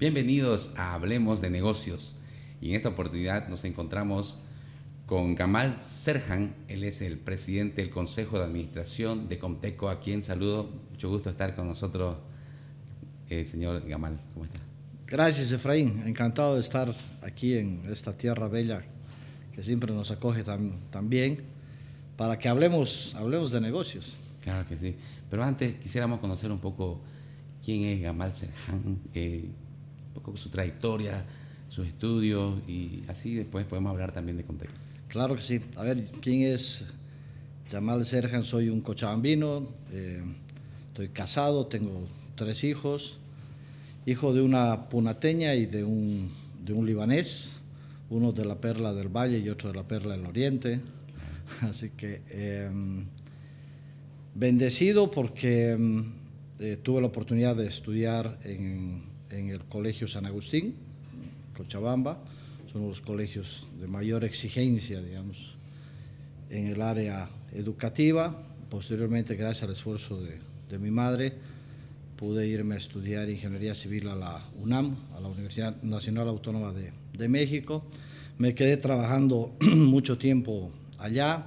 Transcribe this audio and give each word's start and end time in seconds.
Bienvenidos 0.00 0.72
a 0.76 0.94
Hablemos 0.94 1.40
de 1.40 1.50
Negocios. 1.50 2.16
Y 2.60 2.70
en 2.70 2.74
esta 2.74 2.88
oportunidad 2.88 3.46
nos 3.46 3.62
encontramos 3.62 4.38
con 5.06 5.36
Gamal 5.36 5.78
Serjan. 5.78 6.52
Él 6.66 6.82
es 6.82 7.00
el 7.00 7.16
presidente 7.16 7.80
del 7.80 7.92
Consejo 7.92 8.38
de 8.38 8.44
Administración 8.44 9.28
de 9.28 9.38
Comteco, 9.38 9.88
a 9.88 10.00
quien 10.00 10.24
saludo. 10.24 10.68
Mucho 10.90 11.08
gusto 11.08 11.30
estar 11.30 11.54
con 11.54 11.68
nosotros, 11.68 12.16
eh, 13.30 13.44
señor 13.44 13.86
Gamal. 13.86 14.18
¿Cómo 14.32 14.46
está? 14.46 14.58
Gracias, 15.06 15.52
Efraín. 15.52 16.02
Encantado 16.04 16.56
de 16.56 16.60
estar 16.60 16.92
aquí 17.22 17.56
en 17.56 17.82
esta 17.88 18.18
tierra 18.18 18.48
bella 18.48 18.82
que 19.54 19.62
siempre 19.62 19.94
nos 19.94 20.10
acoge 20.10 20.42
tan, 20.42 21.08
bien 21.08 21.38
para 22.16 22.36
que 22.36 22.48
hablemos, 22.48 23.14
hablemos 23.14 23.52
de 23.52 23.60
negocios. 23.60 24.16
Claro 24.42 24.66
que 24.68 24.76
sí. 24.76 24.96
Pero 25.30 25.44
antes 25.44 25.76
quisiéramos 25.76 26.18
conocer 26.18 26.50
un 26.50 26.58
poco 26.58 27.00
quién 27.64 27.84
es 27.84 28.00
Gamal 28.00 28.34
Serjan. 28.34 28.98
Eh, 29.14 29.50
un 30.14 30.22
poco 30.22 30.36
su 30.36 30.48
trayectoria, 30.48 31.24
sus 31.68 31.86
estudios 31.86 32.54
y 32.68 33.02
así 33.08 33.34
después 33.34 33.66
podemos 33.66 33.90
hablar 33.90 34.12
también 34.12 34.36
de 34.36 34.44
contexto. 34.44 34.78
Claro 35.08 35.36
que 35.36 35.42
sí. 35.42 35.60
A 35.76 35.82
ver, 35.82 36.06
¿quién 36.20 36.42
es 36.42 36.84
Jamal 37.70 38.04
Serjan? 38.04 38.44
Soy 38.44 38.68
un 38.68 38.80
cochabambino, 38.80 39.68
eh, 39.92 40.22
estoy 40.88 41.08
casado, 41.08 41.66
tengo 41.66 42.06
tres 42.34 42.64
hijos, 42.64 43.18
hijo 44.06 44.34
de 44.34 44.42
una 44.42 44.88
punateña 44.88 45.54
y 45.54 45.66
de 45.66 45.84
un, 45.84 46.32
de 46.64 46.72
un 46.72 46.86
libanés, 46.86 47.52
uno 48.10 48.32
de 48.32 48.44
la 48.44 48.60
Perla 48.60 48.92
del 48.92 49.08
Valle 49.08 49.38
y 49.38 49.48
otro 49.48 49.70
de 49.70 49.76
la 49.76 49.84
Perla 49.84 50.16
del 50.16 50.26
Oriente. 50.26 50.80
Así 51.60 51.90
que 51.90 52.22
em, 52.30 53.06
bendecido 54.34 55.10
porque 55.10 55.72
em, 55.72 56.12
eh, 56.58 56.76
tuve 56.82 57.00
la 57.00 57.06
oportunidad 57.08 57.56
de 57.56 57.66
estudiar 57.66 58.38
en 58.44 59.13
en 59.30 59.50
el 59.50 59.60
Colegio 59.64 60.08
San 60.08 60.26
Agustín, 60.26 60.74
Cochabamba. 61.56 62.18
Son 62.72 62.88
los 62.88 63.00
colegios 63.00 63.66
de 63.80 63.86
mayor 63.86 64.24
exigencia, 64.24 65.00
digamos, 65.00 65.54
en 66.50 66.66
el 66.66 66.82
área 66.82 67.28
educativa. 67.52 68.42
Posteriormente, 68.68 69.36
gracias 69.36 69.64
al 69.64 69.72
esfuerzo 69.72 70.20
de, 70.20 70.38
de 70.68 70.78
mi 70.78 70.90
madre, 70.90 71.32
pude 72.16 72.46
irme 72.46 72.74
a 72.74 72.78
estudiar 72.78 73.28
ingeniería 73.28 73.74
civil 73.74 74.08
a 74.08 74.16
la 74.16 74.44
UNAM, 74.60 74.96
a 75.16 75.20
la 75.20 75.28
Universidad 75.28 75.80
Nacional 75.82 76.28
Autónoma 76.28 76.72
de, 76.72 76.92
de 77.12 77.28
México. 77.28 77.84
Me 78.38 78.54
quedé 78.54 78.76
trabajando 78.76 79.54
mucho 79.60 80.18
tiempo 80.18 80.70
allá. 80.98 81.46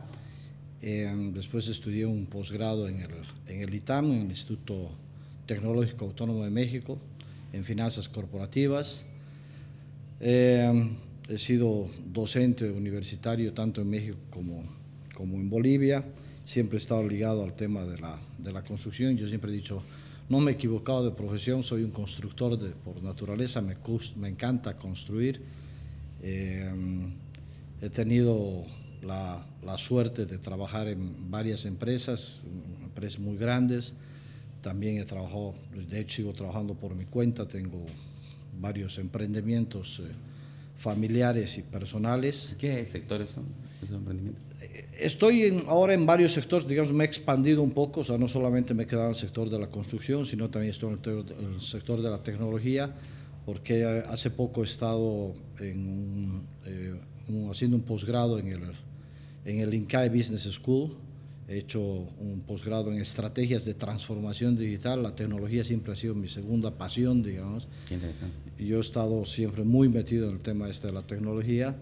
Eh, 0.82 1.32
después 1.34 1.68
estudié 1.68 2.06
un 2.06 2.28
posgrado 2.28 2.88
en 2.88 3.00
el, 3.02 3.12
en 3.48 3.62
el 3.62 3.74
ITAM, 3.74 4.12
en 4.12 4.22
el 4.22 4.30
Instituto 4.30 4.92
Tecnológico 5.46 6.06
Autónomo 6.06 6.44
de 6.44 6.52
México, 6.52 7.00
en 7.54 7.64
finanzas 7.64 8.10
corporativas. 8.10 9.04
Eh, 10.20 10.90
he 11.30 11.38
sido 11.38 11.88
docente 12.06 12.70
universitario 12.72 13.54
tanto 13.54 13.82
en 13.82 13.90
México 13.90 14.18
como, 14.30 14.64
como 15.14 15.38
en 15.38 15.50
Bolivia. 15.50 16.04
Siempre 16.46 16.78
he 16.78 16.82
estado 16.82 17.08
ligado 17.08 17.44
al 17.44 17.56
tema 17.56 17.86
de 17.86 18.00
la, 18.00 18.18
de 18.38 18.54
la 18.54 18.64
construcción. 18.64 19.18
Yo 19.18 19.28
siempre 19.28 19.52
he 19.52 19.56
dicho, 19.56 19.84
no 20.30 20.40
me 20.40 20.52
he 20.52 20.54
equivocado 20.56 21.04
de 21.04 21.12
profesión, 21.12 21.64
soy 21.64 21.84
un 21.84 21.92
constructor 21.92 22.58
de, 22.58 22.70
por 22.70 23.04
naturaleza, 23.04 23.62
me, 23.62 23.76
me 24.16 24.30
encanta 24.30 24.78
construir. 24.78 25.42
Eh, 26.22 26.72
he 27.82 27.90
tenido 27.90 28.66
la, 29.04 29.46
la, 29.64 29.78
suerte 29.78 30.26
de 30.26 30.38
trabajar 30.38 30.88
en 30.88 31.30
varias 31.30 31.66
empresas, 31.66 32.40
empresas 32.84 33.20
muy 33.20 33.38
grandes, 33.38 33.94
también 34.62 34.98
he 34.98 35.06
trabajado, 35.06 35.56
de 35.90 36.00
hecho 36.00 36.18
sigo 36.18 36.34
trabajando 36.34 36.74
por 36.74 36.96
mi 36.96 37.06
cuenta, 37.06 37.48
tengo 37.48 37.86
varios 38.60 38.98
emprendimientos 38.98 40.00
eh, 40.00 40.12
familiares 40.78 41.58
y 41.58 41.64
personales. 41.64 42.56
¿Qué 42.58 42.86
sectores 42.86 43.32
son 43.32 43.46
esos 43.82 43.96
emprendimientos? 43.96 44.44
Eh, 44.62 44.86
estoy 45.00 45.64
ahora 45.68 45.94
en 45.94 46.06
varios 46.06 46.34
sectores, 46.34 46.68
digamos, 46.68 46.92
me 46.94 47.04
he 47.04 47.08
expandido 47.08 47.62
un 47.62 47.72
poco, 47.72 48.02
o 48.02 48.04
sea, 48.04 48.18
no 48.18 48.28
solamente 48.28 48.74
me 48.74 48.84
he 48.84 48.88
quedado 48.88 49.08
en 49.08 49.12
el 49.12 49.20
sector 49.20 49.50
de 49.50 49.60
la 49.60 49.68
construcción, 49.68 50.26
sino 50.26 50.50
también 50.50 50.72
estoy 50.72 50.94
en 50.94 51.54
el, 51.54 51.62
sector 51.62 52.02
de 52.02 52.10
la 52.10 52.24
tecnología, 52.24 52.92
porque 53.46 53.86
hace 53.86 54.30
poco 54.32 54.62
he 54.62 54.66
estado 54.66 55.34
en 55.60 56.42
haciendo 57.50 57.78
un 57.78 57.84
posgrado 57.84 58.40
en 58.40 58.48
el, 58.48 58.62
en 59.46 59.60
el 59.60 59.74
INCAE 59.74 60.10
Business 60.10 60.44
School, 60.44 60.96
He 61.48 61.60
hecho 61.60 61.82
un 61.82 62.44
posgrado 62.46 62.92
en 62.92 63.00
estrategias 63.00 63.64
de 63.64 63.74
transformación 63.74 64.58
digital. 64.58 65.02
La 65.02 65.16
tecnología 65.16 65.64
siempre 65.64 65.94
ha 65.94 65.96
sido 65.96 66.14
mi 66.14 66.28
segunda 66.28 66.78
pasión, 66.78 67.24
digamos. 67.24 67.70
Qué 67.88 67.94
interesante. 67.94 68.36
Yo 68.60 68.78
he 68.78 68.82
estado 68.82 69.24
siempre 69.24 69.64
muy 69.64 69.88
metido 69.88 70.28
en 70.28 70.36
el 70.36 70.42
tema 70.42 70.70
este 70.70 70.88
de 70.88 70.94
la 70.94 71.04
tecnología, 71.04 71.78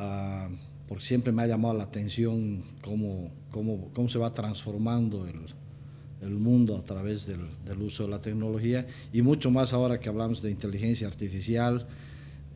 uh, 0.00 0.52
porque 0.88 1.04
siempre 1.04 1.32
me 1.32 1.42
ha 1.42 1.46
llamado 1.46 1.74
la 1.74 1.84
atención 1.84 2.64
cómo, 2.82 3.30
cómo, 3.52 3.88
cómo 3.94 4.08
se 4.08 4.18
va 4.18 4.32
transformando 4.32 5.28
el, 5.28 5.42
el 6.20 6.34
mundo 6.34 6.76
a 6.76 6.82
través 6.82 7.24
del, 7.24 7.42
del, 7.64 7.80
uso 7.80 8.02
de 8.02 8.10
la 8.10 8.20
tecnología 8.20 8.84
y 9.12 9.22
mucho 9.22 9.52
más 9.52 9.72
ahora 9.72 10.00
que 10.00 10.08
hablamos 10.08 10.42
de 10.42 10.50
inteligencia 10.50 11.06
artificial. 11.06 11.86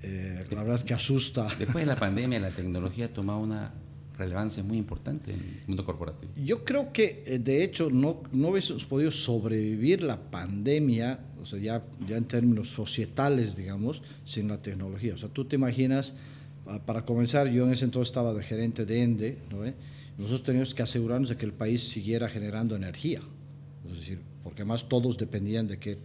Eh, 0.03 0.45
la 0.51 0.63
verdad 0.63 0.75
es 0.75 0.85
que 0.85 0.95
asusta. 0.95 1.47
Después 1.57 1.85
de 1.85 1.87
la 1.87 1.97
pandemia, 2.01 2.41
la 2.41 2.51
tecnología 2.51 3.07
ha 3.07 3.13
tomado 3.13 3.39
una 3.39 3.73
relevancia 4.23 4.63
muy 4.63 4.79
importante 4.79 5.33
en 5.33 5.39
el 5.39 5.67
mundo 5.67 5.85
corporativo. 5.85 6.33
Yo 6.37 6.65
creo 6.65 6.93
que, 6.93 7.23
eh, 7.27 7.39
de 7.39 7.65
hecho, 7.65 7.91
no, 7.91 8.23
no 8.33 8.49
hubiésemos 8.49 8.85
podido 8.85 9.11
sobrevivir 9.11 10.03
la 10.03 10.19
pandemia, 10.31 11.21
o 11.41 11.47
sea, 11.47 11.59
ya, 11.59 11.85
ya 12.09 12.17
en 12.17 12.25
términos 12.25 12.69
societales, 12.69 13.57
digamos, 13.57 14.03
sin 14.25 14.49
la 14.49 14.61
tecnología. 14.61 15.15
O 15.15 15.19
sea, 15.19 15.29
tú 15.29 15.45
te 15.45 15.57
imaginas, 15.57 16.15
para 16.87 17.05
comenzar, 17.05 17.49
yo 17.49 17.65
en 17.65 17.73
ese 17.73 17.85
entonces 17.85 18.09
estaba 18.09 18.33
de 18.35 18.43
gerente 18.43 18.87
de 18.87 19.03
ENDE, 19.03 19.39
¿no? 19.51 19.65
nosotros 20.17 20.45
teníamos 20.45 20.75
que 20.75 20.83
asegurarnos 20.83 21.29
de 21.31 21.37
que 21.37 21.47
el 21.47 21.53
país 21.53 21.83
siguiera 21.83 22.29
generando 22.29 22.77
energía, 22.77 23.21
es 23.91 23.99
decir, 23.99 24.21
porque 24.45 24.63
además 24.63 24.89
todos 24.89 25.17
dependían 25.19 25.67
de 25.67 25.79
que 25.79 25.99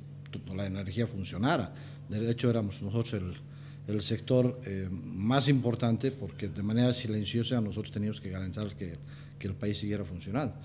la 0.55 0.66
energía 0.66 1.07
funcionara. 1.07 1.73
De 2.09 2.29
hecho, 2.29 2.49
éramos 2.49 2.81
nosotros 2.81 3.13
el 3.13 3.34
el 3.88 4.02
sector 4.02 4.59
eh, 4.66 4.90
más 4.92 5.48
importante 5.48 6.12
porque 6.12 6.50
de 6.50 6.62
manera 6.62 6.94
silenciosa 6.94 7.62
nosotros 7.62 7.92
teníamos 7.92 8.20
que 8.20 8.30
garantizar 8.30 8.75
que, 8.75 8.96
que 9.40 9.48
el 9.48 9.53
país 9.53 9.78
siguiera 9.78 10.03
funcionando. 10.03 10.56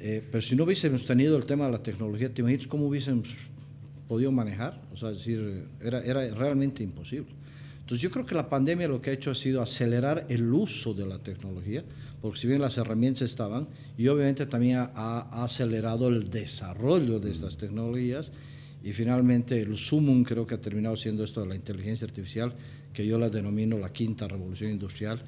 Eh, 0.00 0.22
pero 0.30 0.42
si 0.42 0.56
no 0.56 0.64
hubiésemos 0.64 1.06
tenido 1.06 1.36
el 1.36 1.46
tema 1.46 1.66
de 1.66 1.72
la 1.72 1.82
tecnología, 1.82 2.32
¿te 2.32 2.42
imaginas 2.42 2.66
cómo 2.66 2.88
hubiésemos 2.88 3.36
podido 4.08 4.32
manejar? 4.32 4.82
O 4.92 4.96
sea, 4.96 5.10
decir, 5.10 5.64
era, 5.80 6.00
era 6.02 6.28
realmente 6.34 6.82
imposible. 6.82 7.32
Entonces 7.80 8.02
yo 8.02 8.10
creo 8.10 8.26
que 8.26 8.34
la 8.34 8.48
pandemia 8.48 8.88
lo 8.88 9.00
que 9.00 9.10
ha 9.10 9.12
hecho 9.12 9.30
ha 9.30 9.34
sido 9.34 9.62
acelerar 9.62 10.26
el 10.28 10.52
uso 10.52 10.94
de 10.94 11.06
la 11.06 11.18
tecnología, 11.18 11.84
porque 12.20 12.40
si 12.40 12.46
bien 12.46 12.60
las 12.60 12.78
herramientas 12.78 13.22
estaban, 13.22 13.68
y 13.96 14.08
obviamente 14.08 14.46
también 14.46 14.78
ha, 14.78 14.90
ha 14.94 15.44
acelerado 15.44 16.08
el 16.08 16.30
desarrollo 16.30 17.20
de 17.20 17.30
estas 17.30 17.56
tecnologías 17.58 18.32
y 18.84 18.92
finalmente 18.92 19.60
el 19.62 19.78
sumum 19.78 20.24
creo 20.24 20.46
que 20.46 20.54
ha 20.54 20.60
terminado 20.60 20.94
siendo 20.94 21.24
esto 21.24 21.40
de 21.40 21.46
la 21.48 21.54
inteligencia 21.54 22.06
artificial, 22.06 22.52
que 22.92 23.06
yo 23.06 23.18
la 23.18 23.30
denomino 23.30 23.78
la 23.78 23.90
quinta 23.90 24.28
revolución 24.28 24.70
industrial, 24.70 25.22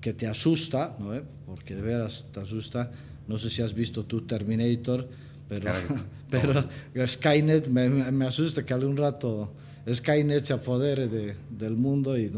que 0.00 0.12
te 0.12 0.28
asusta, 0.28 0.96
¿no? 1.00 1.12
¿Eh? 1.12 1.22
porque 1.44 1.74
de 1.74 1.82
veras 1.82 2.28
te 2.32 2.38
asusta. 2.38 2.92
No 3.26 3.38
sé 3.38 3.50
si 3.50 3.60
has 3.60 3.74
visto 3.74 4.04
tu 4.04 4.22
Terminator, 4.22 5.08
pero, 5.48 5.72
pero 6.30 6.64
Skynet 7.08 7.66
me, 7.66 7.88
me, 7.88 8.24
asusta 8.24 8.64
que 8.64 8.72
algún 8.72 8.96
rato 8.96 9.52
Skynet 9.88 10.44
se 10.44 10.52
apodere 10.52 11.08
de, 11.08 11.36
del 11.50 11.76
mundo 11.76 12.18
y, 12.18 12.30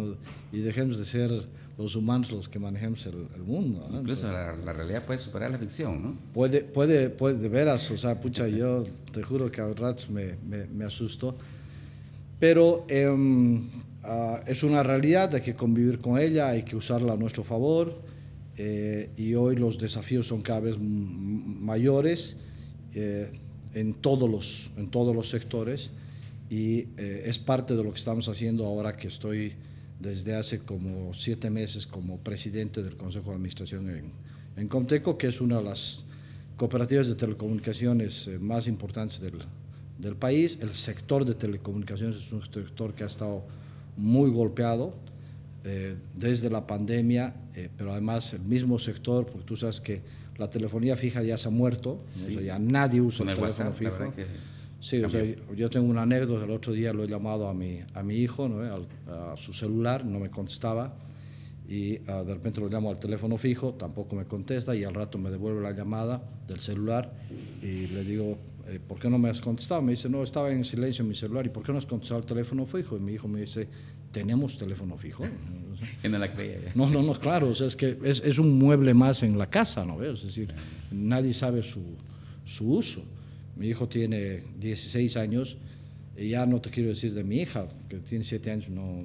y 0.52 0.58
dejemos 0.60 0.98
de 0.98 1.04
ser 1.04 1.30
los 1.76 1.96
humanos 1.96 2.30
los 2.30 2.48
que 2.48 2.58
manejemos 2.58 3.06
el, 3.06 3.42
mundo. 3.44 3.86
Incluso 3.92 4.30
la, 4.30 4.54
realidad 4.72 5.04
puede 5.04 5.18
superar 5.18 5.50
la 5.50 5.58
ficción, 5.58 6.02
¿no? 6.02 6.16
Puede, 6.32 6.62
puede, 6.62 7.10
puede, 7.10 7.38
de 7.38 7.48
veras, 7.48 7.90
o 7.90 7.96
sea, 7.96 8.20
pucha, 8.20 8.46
yo 8.48 8.84
te 9.12 9.22
juro 9.22 9.50
que 9.50 9.60
a 9.60 9.66
ratos 9.72 10.08
me, 10.08 10.36
me, 10.46 10.66
me 10.66 10.84
asusto, 10.84 11.36
pero 12.38 12.84
em, 12.88 13.68
ah, 14.04 14.40
es 14.46 14.62
una 14.62 14.82
realidad, 14.82 15.34
hay 15.34 15.40
que 15.40 15.54
convivir 15.54 15.98
con 15.98 16.18
ella, 16.18 16.48
hay 16.48 16.62
que 16.62 16.76
usarla 16.76 17.14
a 17.14 17.16
nuestro 17.16 17.42
favor, 17.42 17.98
eh, 18.56 19.10
y 19.16 19.34
hoy 19.34 19.56
los 19.56 19.78
desafíos 19.78 20.28
son 20.28 20.40
cada 20.40 20.60
vez 20.60 20.76
mayores 20.78 22.36
eh, 22.94 23.32
en, 23.72 23.94
todos 23.94 24.30
los, 24.30 24.70
en 24.76 24.90
todos 24.90 25.14
los 25.14 25.28
sectores, 25.28 25.90
y 26.50 26.88
eh, 26.96 27.24
es 27.26 27.38
parte 27.38 27.74
de 27.74 27.82
lo 27.82 27.90
que 27.90 27.98
estamos 27.98 28.28
haciendo 28.28 28.66
ahora 28.66 28.96
que 28.96 29.08
estoy 29.08 29.54
desde 29.98 30.34
hace 30.34 30.58
como 30.58 31.14
siete 31.14 31.50
meses 31.50 31.86
como 31.86 32.18
presidente 32.18 32.82
del 32.82 32.96
Consejo 32.96 33.30
de 33.30 33.36
Administración 33.36 33.88
en, 33.88 34.12
en 34.56 34.68
Comteco, 34.68 35.16
que 35.16 35.28
es 35.28 35.40
una 35.40 35.58
de 35.58 35.64
las 35.64 36.04
cooperativas 36.56 37.08
de 37.08 37.14
telecomunicaciones 37.14 38.28
eh, 38.28 38.38
más 38.38 38.66
importantes 38.66 39.20
del, 39.20 39.44
del, 39.98 40.16
país. 40.16 40.58
El 40.60 40.74
sector 40.74 41.24
de 41.24 41.34
telecomunicaciones 41.34 42.16
es 42.16 42.32
un 42.32 42.42
sector 42.42 42.94
que 42.94 43.04
ha 43.04 43.06
estado 43.06 43.42
muy 43.96 44.30
golpeado 44.30 44.94
eh, 45.64 45.96
desde 46.14 46.50
la 46.50 46.66
pandemia, 46.66 47.34
eh, 47.54 47.70
pero 47.76 47.92
además 47.92 48.32
el 48.34 48.42
mismo 48.42 48.78
sector, 48.78 49.26
porque 49.26 49.46
tú 49.46 49.56
sabes 49.56 49.80
que 49.80 50.02
la 50.36 50.50
telefonía 50.50 50.96
fija 50.96 51.22
ya 51.22 51.38
se 51.38 51.48
ha 51.48 51.50
muerto, 51.50 52.04
ya 52.44 52.58
nadie 52.58 53.00
usa 53.00 53.30
el, 53.30 53.38
teléfono 53.38 53.72
fijo. 53.72 54.12
Sí, 54.84 55.02
o 55.02 55.08
sea, 55.08 55.24
yo 55.56 55.70
tengo 55.70 55.88
una 55.88 56.02
anécdota, 56.02 56.44
el 56.44 56.50
otro 56.50 56.74
día 56.74 56.92
lo 56.92 57.04
he 57.04 57.08
llamado 57.08 57.48
a 57.48 57.54
mi, 57.54 57.80
a 57.94 58.02
mi 58.02 58.16
hijo, 58.16 58.50
¿no? 58.50 58.86
a 59.10 59.34
su 59.38 59.54
celular, 59.54 60.04
no 60.04 60.20
me 60.20 60.28
contestaba, 60.28 60.94
y 61.66 62.00
ah, 62.06 62.22
de 62.22 62.34
repente 62.34 62.60
lo 62.60 62.68
llamo 62.68 62.90
al 62.90 62.98
teléfono 62.98 63.38
fijo, 63.38 63.72
tampoco 63.72 64.14
me 64.14 64.26
contesta, 64.26 64.76
y 64.76 64.84
al 64.84 64.92
rato 64.92 65.16
me 65.16 65.30
devuelve 65.30 65.62
la 65.62 65.72
llamada 65.72 66.22
del 66.46 66.60
celular, 66.60 67.14
y 67.62 67.86
le 67.86 68.04
digo, 68.04 68.36
eh, 68.68 68.78
¿por 68.78 68.98
qué 68.98 69.08
no 69.08 69.16
me 69.16 69.30
has 69.30 69.40
contestado? 69.40 69.80
Me 69.80 69.92
dice, 69.92 70.10
no, 70.10 70.22
estaba 70.22 70.52
en 70.52 70.66
silencio 70.66 71.02
en 71.02 71.08
mi 71.08 71.16
celular, 71.16 71.46
¿y 71.46 71.48
por 71.48 71.62
qué 71.62 71.72
no 71.72 71.78
has 71.78 71.86
contestado 71.86 72.20
el 72.20 72.26
teléfono 72.26 72.66
fijo? 72.66 72.94
Y 72.98 73.00
mi 73.00 73.14
hijo 73.14 73.26
me 73.26 73.40
dice, 73.40 73.66
¿tenemos 74.12 74.58
teléfono 74.58 74.98
fijo? 74.98 75.24
no 76.04 76.18
la 76.18 76.30
creía 76.30 76.58
No, 76.74 76.90
no, 76.90 77.02
no, 77.02 77.18
claro, 77.18 77.48
o 77.48 77.54
sea, 77.54 77.68
es 77.68 77.76
que 77.76 77.96
es, 78.04 78.20
es, 78.22 78.38
un 78.38 78.58
mueble 78.58 78.92
más 78.92 79.22
en 79.22 79.38
la 79.38 79.48
casa, 79.48 79.82
¿no? 79.86 80.02
Es 80.02 80.24
decir, 80.24 80.52
nadie 80.90 81.32
sabe 81.32 81.62
su, 81.62 81.96
su 82.44 82.70
uso. 82.70 83.02
Mi 83.56 83.68
hijo 83.68 83.88
tiene 83.88 84.42
16 84.58 85.16
años 85.16 85.56
y 86.16 86.30
ya 86.30 86.46
no 86.46 86.60
te 86.60 86.70
quiero 86.70 86.90
decir 86.90 87.14
de 87.14 87.24
mi 87.24 87.40
hija, 87.40 87.66
que 87.88 87.98
tiene 87.98 88.24
7 88.24 88.50
años, 88.50 88.68
no, 88.68 89.02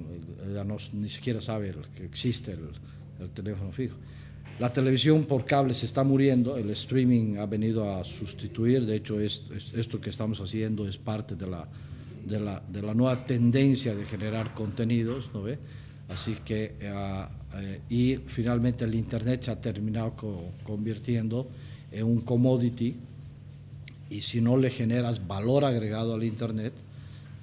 ella 0.48 0.64
no, 0.64 0.76
ni 0.92 1.08
siquiera 1.08 1.40
sabe 1.40 1.74
que 1.96 2.04
existe 2.04 2.52
el, 2.52 3.28
teléfono 3.30 3.70
fijo. 3.72 3.96
La 4.58 4.72
televisión 4.72 5.24
por 5.24 5.44
cable 5.44 5.74
se 5.74 5.86
está 5.86 6.04
muriendo, 6.04 6.56
el 6.56 6.70
streaming 6.70 7.36
ha 7.36 7.46
venido 7.46 7.92
a 7.92 8.04
sustituir, 8.04 8.86
de 8.86 8.96
hecho 8.96 9.20
es, 9.20 9.44
esto 9.74 10.00
que 10.00 10.10
estamos 10.10 10.40
haciendo 10.40 10.86
es 10.86 10.96
parte 10.96 11.34
de 11.34 11.46
la, 11.46 11.68
de 12.26 12.40
la, 12.40 12.62
de 12.66 12.82
la 12.82 12.94
nueva 12.94 13.24
tendencia 13.26 13.94
de 13.94 14.04
generar 14.04 14.54
contenidos, 14.54 15.30
¿no 15.34 15.42
ve? 15.42 15.58
Así 16.08 16.36
que, 16.44 16.74
eh, 16.80 17.24
eh, 17.54 17.80
y 17.88 18.16
finalmente 18.26 18.84
el 18.84 18.94
Internet 18.94 19.44
se 19.44 19.50
ha 19.52 19.60
terminado 19.60 20.14
convirtiendo 20.64 21.48
en 21.92 22.04
un 22.04 22.20
commodity 22.20 22.96
y 24.10 24.22
si 24.22 24.40
no 24.40 24.56
le 24.56 24.70
generas 24.70 25.26
valor 25.26 25.64
agregado 25.64 26.14
al 26.14 26.24
Internet, 26.24 26.74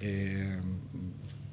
eh, 0.01 0.59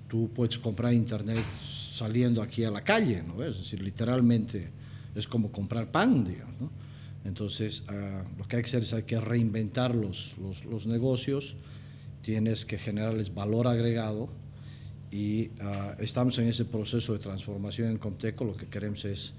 tú 0.08 0.28
puedes 0.34 0.58
comprar 0.58 0.92
Internet 0.92 1.38
saliendo 1.62 2.42
aquí 2.42 2.64
a 2.64 2.70
la 2.70 2.82
calle, 2.82 3.22
¿no? 3.22 3.42
Es 3.44 3.56
decir, 3.56 3.80
literalmente 3.80 4.68
es 5.14 5.28
como 5.28 5.52
comprar 5.52 5.92
pan, 5.92 6.24
digamos, 6.24 6.60
¿no? 6.60 6.70
Entonces, 7.24 7.84
ah, 7.88 8.24
lo 8.36 8.46
que 8.46 8.56
hay 8.56 8.62
que 8.62 8.68
hacer 8.68 8.82
es 8.82 8.92
hay 8.92 9.04
que 9.04 9.18
reinventar 9.20 9.94
los, 9.94 10.36
los, 10.38 10.64
los 10.64 10.86
negocios, 10.86 11.56
tienes 12.20 12.66
que 12.66 12.76
generarles 12.76 13.32
valor 13.32 13.68
agregado 13.68 14.28
y 15.10 15.50
ah, 15.60 15.94
estamos 16.00 16.36
en 16.38 16.48
ese 16.48 16.64
proceso 16.64 17.12
de 17.12 17.20
transformación 17.20 17.90
en 17.90 17.98
Conteco, 17.98 18.44
lo 18.44 18.56
que 18.56 18.66
queremos 18.66 19.04
es 19.04 19.32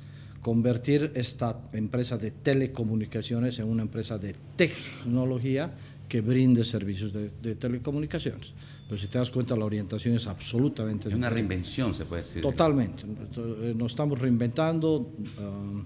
convertir 0.46 1.12
esta 1.16 1.60
empresa 1.74 2.20
de 2.20 2.30
telecomunicaciones 2.30 3.58
en 3.58 3.66
una 3.66 3.82
empresa 3.82 4.20
de 4.20 4.36
tecnología 4.56 5.74
que 6.08 6.22
brinde 6.22 6.64
servicios 6.64 7.12
de, 7.12 7.56
telecomunicaciones. 7.56 8.54
Pero 8.88 9.02
si 9.02 9.08
te 9.08 9.18
das 9.18 9.32
cuenta, 9.32 9.56
la 9.56 9.66
orientación 9.66 10.14
es 10.14 10.28
absolutamente... 10.28 11.10
Es 11.10 11.16
una 11.16 11.32
reinvención, 11.32 11.96
se 11.96 12.06
puede 12.06 12.22
decir. 12.22 12.44
Totalmente. 12.44 13.02
Eh, 13.38 13.74
nos 13.76 13.94
estamos 13.94 14.20
reinventando. 14.20 15.12
Um, 15.40 15.84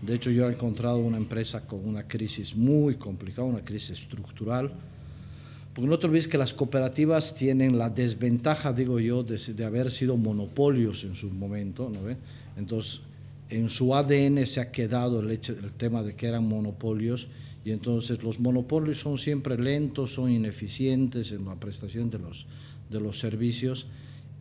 de 0.00 0.14
hecho, 0.14 0.30
yo 0.30 0.48
he 0.48 0.52
encontrado 0.54 0.96
una 0.96 1.18
empresa 1.18 1.66
con 1.66 1.86
una 1.86 2.08
crisis 2.08 2.56
muy 2.56 2.94
complicada, 2.94 3.46
una 3.46 3.62
crisis 3.62 3.90
estructural. 3.90 4.72
Porque 5.74 5.86
no 5.86 5.98
te 5.98 6.06
olvides 6.06 6.28
que 6.28 6.38
las 6.38 6.54
cooperativas 6.54 7.34
tienen 7.34 7.76
la 7.76 7.90
desventaja, 7.90 8.72
digo 8.72 9.00
yo, 9.00 9.22
de, 9.22 9.36
de 9.36 9.64
haber 9.66 9.90
sido 9.90 10.16
monopolios 10.16 11.04
en 11.04 11.14
su 11.14 11.28
momento. 11.28 11.90
¿no? 11.90 12.00
Entonces, 12.56 13.02
en 13.50 13.70
su 13.70 13.94
ADN 13.94 14.46
se 14.46 14.60
ha 14.60 14.70
quedado 14.70 15.20
el, 15.20 15.40
tema 15.76 16.02
de 16.02 16.14
que 16.14 16.26
eran 16.26 16.46
monopolios 16.46 17.28
y 17.64 17.70
entonces 17.70 18.22
los 18.22 18.40
monopolios 18.40 18.98
son 18.98 19.18
siempre 19.18 19.58
lentos, 19.58 20.14
son 20.14 20.30
ineficientes 20.30 21.32
en 21.32 21.44
la 21.44 21.54
prestación 21.56 22.10
de 22.10 22.18
los, 22.18 22.46
de 22.90 23.00
los 23.00 23.18
servicios 23.18 23.86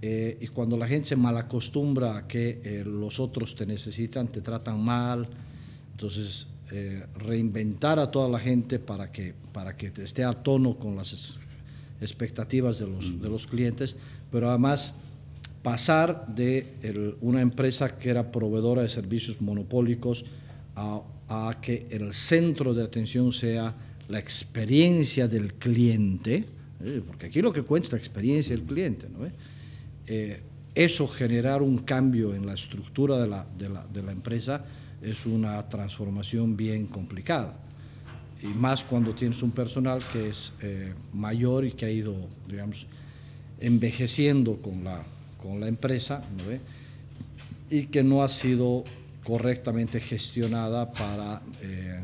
eh, 0.01 0.38
y 0.42 0.48
cuando 0.48 0.77
la 0.77 0.88
gente 0.88 1.09
se 1.09 1.15
malacostumbra 1.15 2.18
a 2.18 2.27
que 2.27 2.62
eh, 2.63 2.83
los 2.86 3.19
otros 3.19 3.56
te 3.56 3.65
necesitan, 3.65 4.27
te 4.27 4.42
tratan 4.42 4.83
mal, 4.83 5.27
entonces 5.92 6.48
eh, 6.71 7.06
reinventar 7.15 7.98
a 7.98 8.12
toda 8.12 8.30
la 8.30 8.39
gente 8.39 8.77
para 8.77 9.12
que, 9.12 9.33
para 9.54 9.75
que 9.75 9.92
esté 10.04 10.24
a 10.24 10.33
tono 10.33 10.77
con 10.77 10.95
las 10.95 11.39
expectativas 12.01 12.77
de 12.77 12.88
los, 12.88 13.19
de 13.21 13.30
los 13.30 13.48
clientes, 13.48 13.95
pero 14.31 14.50
además 14.50 14.94
pasar 15.68 16.25
de 16.28 17.18
una 17.19 17.42
empresa 17.42 17.98
que 17.98 18.10
era 18.10 18.31
proveedora 18.31 18.84
de 18.84 18.88
servicios 18.88 19.42
monopólicos 19.42 20.24
a, 20.78 21.58
que 21.62 21.88
el 21.90 22.14
centro 22.14 22.74
de 22.74 22.86
atención 22.86 23.34
sea 23.34 23.75
la 24.08 24.18
experiencia 24.18 25.28
del 25.28 25.56
cliente, 25.56 26.46
¿eh? 26.81 27.02
porque 27.06 27.25
aquí 27.25 27.42
lo 27.42 27.52
que 27.52 27.64
cuenta 27.64 27.88
es 27.88 27.92
la 27.92 27.98
experiencia 27.98 28.56
del 28.56 28.66
cliente. 28.66 29.10
¿no? 29.10 29.28
Eh, 30.08 30.40
eso 30.74 31.06
generar 31.06 31.62
un 31.62 31.80
cambio 31.80 32.34
en 32.34 32.46
la 32.46 32.54
estructura 32.54 33.18
de 33.18 33.28
la, 33.28 33.46
de, 33.58 33.68
la, 33.68 33.86
de 33.92 34.04
la, 34.04 34.14
empresa 34.14 34.64
es 35.02 35.25
una 35.25 35.68
transformación 35.68 36.56
bien 36.56 36.88
complicada. 36.88 37.60
Y 38.42 38.48
más 38.48 38.86
cuando 38.86 39.14
tienes 39.14 39.44
un 39.44 39.52
personal 39.52 40.02
que 40.14 40.30
es 40.30 40.54
eh, 40.62 40.94
mayor 41.12 41.66
y 41.66 41.74
que 41.74 41.88
ha 41.88 41.92
ido, 41.92 42.16
digamos, 42.48 42.88
envejeciendo 43.60 44.62
con 44.62 44.86
la, 44.86 45.04
con 45.47 45.61
la 45.61 45.67
empresa 45.67 46.21
y 47.69 47.85
que 47.85 48.03
no 48.03 48.21
ha 48.21 48.27
sido 48.27 48.83
correctamente 49.23 49.99
gestionada 49.99 50.91
para 50.91 51.41
eh, 51.61 52.03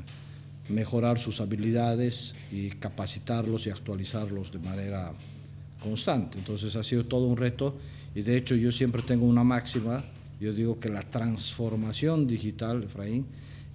mejorar 0.69 1.19
sus 1.19 1.41
habilidades 1.41 2.35
y 2.51 2.69
capacitarlos 2.69 3.67
y 3.67 3.69
actualizarlos 3.69 4.51
de 4.51 4.59
manera 4.59 5.11
constante. 5.81 6.37
Entonces 6.37 6.75
ha 6.77 6.83
sido 6.83 7.05
todo 7.05 7.27
un 7.27 7.35
reto 7.35 7.77
y 8.15 8.21
de 8.21 8.37
hecho 8.37 8.55
yo 8.55 8.71
siempre 8.71 9.01
tengo 9.01 9.25
una 9.25 9.43
máxima, 9.43 10.03
yo 10.39 10.53
digo 10.53 10.79
que 10.79 10.89
la 10.89 11.03
transformación 11.03 12.27
digital, 12.27 12.83
Efraín, 12.83 13.25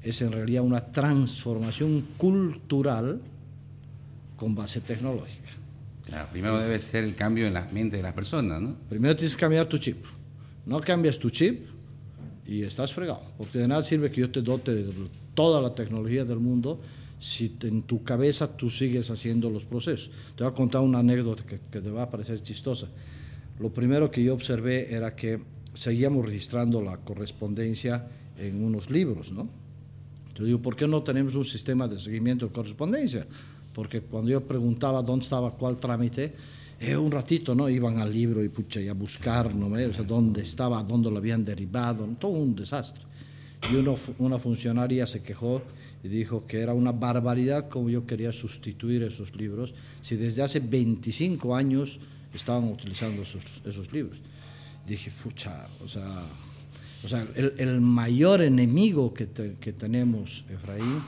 es 0.02 0.22
en 0.22 0.32
realidad 0.32 0.62
una 0.62 0.92
transformación 0.92 2.06
cultural 2.16 3.20
con 4.36 4.54
base 4.54 4.80
tecnológica 4.80 5.58
primero 6.32 6.58
debe 6.58 6.78
ser 6.78 7.04
el 7.04 7.14
cambio 7.14 7.46
en 7.46 7.54
la 7.54 7.66
mente 7.66 7.96
de 7.96 8.02
las 8.02 8.14
personas, 8.14 8.60
¿no? 8.60 8.76
Primero 8.88 9.14
tienes 9.16 9.34
que 9.34 9.40
cambiar 9.40 9.68
tu 9.68 9.78
chip. 9.78 10.04
No 10.66 10.80
cambias 10.80 11.18
tu 11.18 11.30
chip 11.30 11.66
y 12.46 12.62
estás 12.62 12.92
fregado. 12.92 13.22
Porque 13.36 13.58
de 13.58 13.68
nada 13.68 13.82
sirve 13.82 14.10
que 14.10 14.20
yo 14.22 14.30
te 14.30 14.42
dote 14.42 14.74
de 14.74 14.92
toda 15.34 15.60
la 15.60 15.74
tecnología 15.74 16.24
del 16.24 16.40
mundo 16.40 16.80
si 17.20 17.56
en 17.62 17.82
tu 17.82 18.04
cabeza 18.04 18.56
tú 18.56 18.70
sigues 18.70 19.10
haciendo 19.10 19.50
los 19.50 19.64
procesos. 19.64 20.10
Te 20.36 20.44
voy 20.44 20.52
a 20.52 20.54
contar 20.54 20.82
una 20.82 21.00
anécdota 21.00 21.44
que, 21.44 21.60
que 21.70 21.80
te 21.80 21.90
va 21.90 22.04
a 22.04 22.10
parecer 22.10 22.42
chistosa. 22.42 22.88
Lo 23.58 23.70
primero 23.70 24.10
que 24.10 24.22
yo 24.22 24.34
observé 24.34 24.94
era 24.94 25.16
que 25.16 25.40
seguíamos 25.74 26.24
registrando 26.24 26.80
la 26.80 26.98
correspondencia 26.98 28.06
en 28.38 28.64
unos 28.64 28.90
libros, 28.90 29.32
¿no? 29.32 29.48
Yo 30.34 30.44
digo, 30.44 30.62
¿por 30.62 30.76
qué 30.76 30.86
no 30.86 31.02
tenemos 31.02 31.34
un 31.34 31.44
sistema 31.44 31.88
de 31.88 31.98
seguimiento 31.98 32.46
de 32.46 32.52
correspondencia? 32.52 33.26
Porque 33.78 34.00
cuando 34.00 34.28
yo 34.28 34.40
preguntaba 34.40 35.00
dónde 35.02 35.22
estaba 35.22 35.52
cuál 35.52 35.78
trámite, 35.78 36.34
eh, 36.80 36.96
un 36.96 37.12
ratito 37.12 37.54
no 37.54 37.68
iban 37.68 37.98
al 37.98 38.12
libro 38.12 38.42
y, 38.42 38.48
pucha, 38.48 38.80
y 38.80 38.88
a 38.88 38.92
buscar 38.92 39.54
¿no? 39.54 39.68
o 39.68 39.94
sea, 39.94 40.02
dónde 40.02 40.42
estaba, 40.42 40.82
dónde 40.82 41.08
lo 41.12 41.18
habían 41.18 41.44
derivado, 41.44 42.04
todo 42.18 42.32
un 42.32 42.56
desastre. 42.56 43.04
Y 43.70 43.76
uno, 43.76 43.94
una 44.18 44.40
funcionaria 44.40 45.06
se 45.06 45.22
quejó 45.22 45.62
y 46.02 46.08
dijo 46.08 46.44
que 46.44 46.58
era 46.58 46.74
una 46.74 46.90
barbaridad 46.90 47.68
como 47.68 47.88
yo 47.88 48.04
quería 48.04 48.32
sustituir 48.32 49.04
esos 49.04 49.36
libros 49.36 49.72
si 50.02 50.16
desde 50.16 50.42
hace 50.42 50.58
25 50.58 51.54
años 51.54 52.00
estaban 52.34 52.64
utilizando 52.64 53.22
esos, 53.22 53.44
esos 53.64 53.92
libros. 53.92 54.18
Dije, 54.88 55.12
pucha, 55.22 55.68
o 55.84 55.86
sea, 55.86 56.24
o 57.04 57.06
sea 57.06 57.24
el, 57.36 57.54
el 57.58 57.80
mayor 57.80 58.42
enemigo 58.42 59.14
que, 59.14 59.28
que 59.28 59.72
tenemos, 59.72 60.44
Efraín, 60.50 61.00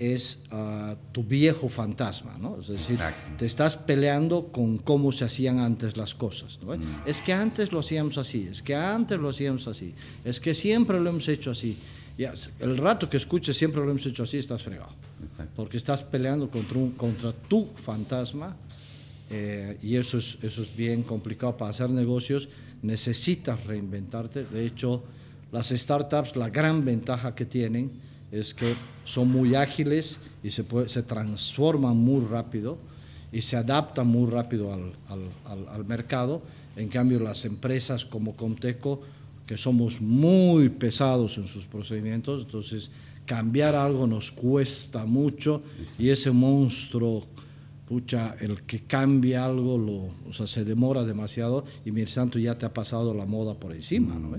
es 0.00 0.38
ah, 0.50 0.96
tu 1.12 1.22
viejo 1.22 1.68
fantasma, 1.68 2.38
¿no? 2.40 2.58
Es 2.58 2.68
decir, 2.68 2.98
te 3.36 3.44
estás 3.44 3.76
peleando 3.76 4.46
con 4.50 4.78
cómo 4.78 5.12
se 5.12 5.26
hacían 5.26 5.60
antes 5.60 5.98
las 5.98 6.14
cosas, 6.14 6.58
¿no? 6.62 6.74
Mm. 6.74 7.02
Es 7.04 7.20
que 7.20 7.34
antes 7.34 7.70
lo 7.70 7.80
hacíamos 7.80 8.16
así, 8.16 8.48
es 8.50 8.62
que 8.62 8.74
antes 8.74 9.20
lo 9.20 9.28
hacíamos 9.28 9.68
así, 9.68 9.94
es 10.24 10.40
que 10.40 10.54
siempre 10.54 10.98
lo 10.98 11.10
hemos 11.10 11.28
hecho 11.28 11.50
así. 11.50 11.76
Ya, 12.16 12.32
el 12.60 12.78
rato 12.78 13.10
que 13.10 13.18
escuches 13.18 13.56
siempre 13.56 13.82
lo 13.84 13.90
hemos 13.90 14.04
hecho 14.06 14.22
así, 14.22 14.38
estás 14.38 14.62
fregado. 14.62 14.92
Porque 15.54 15.76
estás 15.76 16.02
peleando 16.02 16.50
contra, 16.50 16.78
un, 16.78 16.92
contra 16.92 17.32
tu 17.32 17.66
fantasma 17.76 18.56
eh, 19.28 19.78
y 19.82 19.96
eso 19.96 20.16
es, 20.16 20.38
eso 20.42 20.62
es 20.62 20.74
bien 20.74 21.02
complicado 21.02 21.56
para 21.58 21.70
hacer 21.70 21.90
negocios. 21.90 22.48
Necesitas 22.82 23.64
reinventarte. 23.64 24.44
De 24.44 24.66
hecho, 24.66 25.02
las 25.52 25.68
startups, 25.68 26.36
la 26.36 26.48
gran 26.48 26.84
ventaja 26.84 27.34
que 27.34 27.44
tienen, 27.44 27.90
es 28.32 28.54
que 28.54 28.74
son 29.04 29.30
muy 29.30 29.54
ágiles 29.54 30.18
y 30.42 30.50
se, 30.50 30.64
se 30.86 31.02
transforman 31.02 31.96
muy 31.96 32.24
rápido 32.24 32.78
y 33.32 33.42
se 33.42 33.56
adaptan 33.56 34.06
muy 34.06 34.30
rápido 34.30 34.72
al, 34.72 34.92
al, 35.44 35.84
mercado. 35.84 36.42
En 36.76 36.88
cambio, 36.88 37.20
las 37.20 37.44
empresas 37.44 38.04
como 38.04 38.36
Conteco, 38.36 39.02
que 39.46 39.56
somos 39.56 40.00
muy 40.00 40.68
pesados 40.68 41.38
en 41.38 41.44
sus 41.44 41.66
procedimientos, 41.66 42.44
entonces 42.44 42.90
cambiar 43.26 43.74
algo 43.74 44.06
nos 44.06 44.30
cuesta 44.30 45.04
mucho 45.04 45.62
y 45.98 46.08
ese 46.08 46.30
monstruo 46.30 47.26
pucha, 47.86 48.36
el 48.40 48.62
que 48.62 48.84
cambie 48.84 49.36
algo, 49.36 49.76
lo, 49.76 50.28
o 50.28 50.32
sea, 50.32 50.46
se 50.46 50.64
demora 50.64 51.04
demasiado 51.04 51.64
y 51.84 51.90
mi 51.90 52.06
santo 52.06 52.38
ya 52.38 52.56
te 52.56 52.64
ha 52.64 52.72
pasado 52.72 53.12
la 53.12 53.26
moda 53.26 53.54
por 53.54 53.74
encima, 53.74 54.14
¿no? 54.14 54.36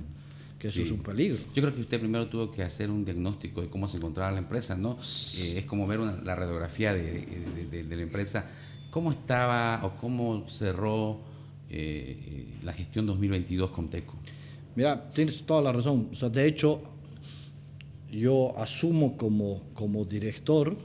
Que 0.61 0.67
eso 0.67 0.83
es 0.83 0.91
un 0.91 0.99
peligro. 0.99 1.39
Yo 1.55 1.63
creo 1.63 1.73
que 1.73 1.81
usted 1.81 1.99
primero 1.99 2.27
tuvo 2.27 2.51
que 2.51 2.61
hacer 2.61 2.91
un 2.91 3.03
diagnóstico 3.03 3.63
de 3.63 3.67
cómo 3.67 3.87
se 3.87 3.97
encontraba 3.97 4.31
la 4.31 4.37
empresa, 4.37 4.77
¿no? 4.77 4.99
Eh, 5.39 5.57
es 5.57 5.65
como 5.65 5.87
ver 5.87 5.99
la 5.99 6.35
radiografía 6.35 6.93
de, 6.93 7.83
la 7.89 8.01
empresa. 8.03 8.45
¿Cómo 8.91 9.09
estaba 9.09 9.83
o 9.83 9.97
cómo 9.99 10.47
cerró 10.47 11.19
eh, 11.67 12.15
eh, 12.27 12.45
la 12.63 12.73
gestión 12.73 13.07
2022 13.07 13.71
con 13.71 13.89
TECO? 13.89 14.13
Mira, 14.75 15.09
tienes 15.09 15.41
toda 15.45 15.63
la 15.63 15.71
razón. 15.71 16.09
O 16.11 16.15
sea, 16.15 16.29
de 16.29 16.45
hecho, 16.45 16.83
yo 18.11 18.55
asumo 18.55 19.17
como, 19.17 19.63
como 19.73 20.05
director 20.05 20.77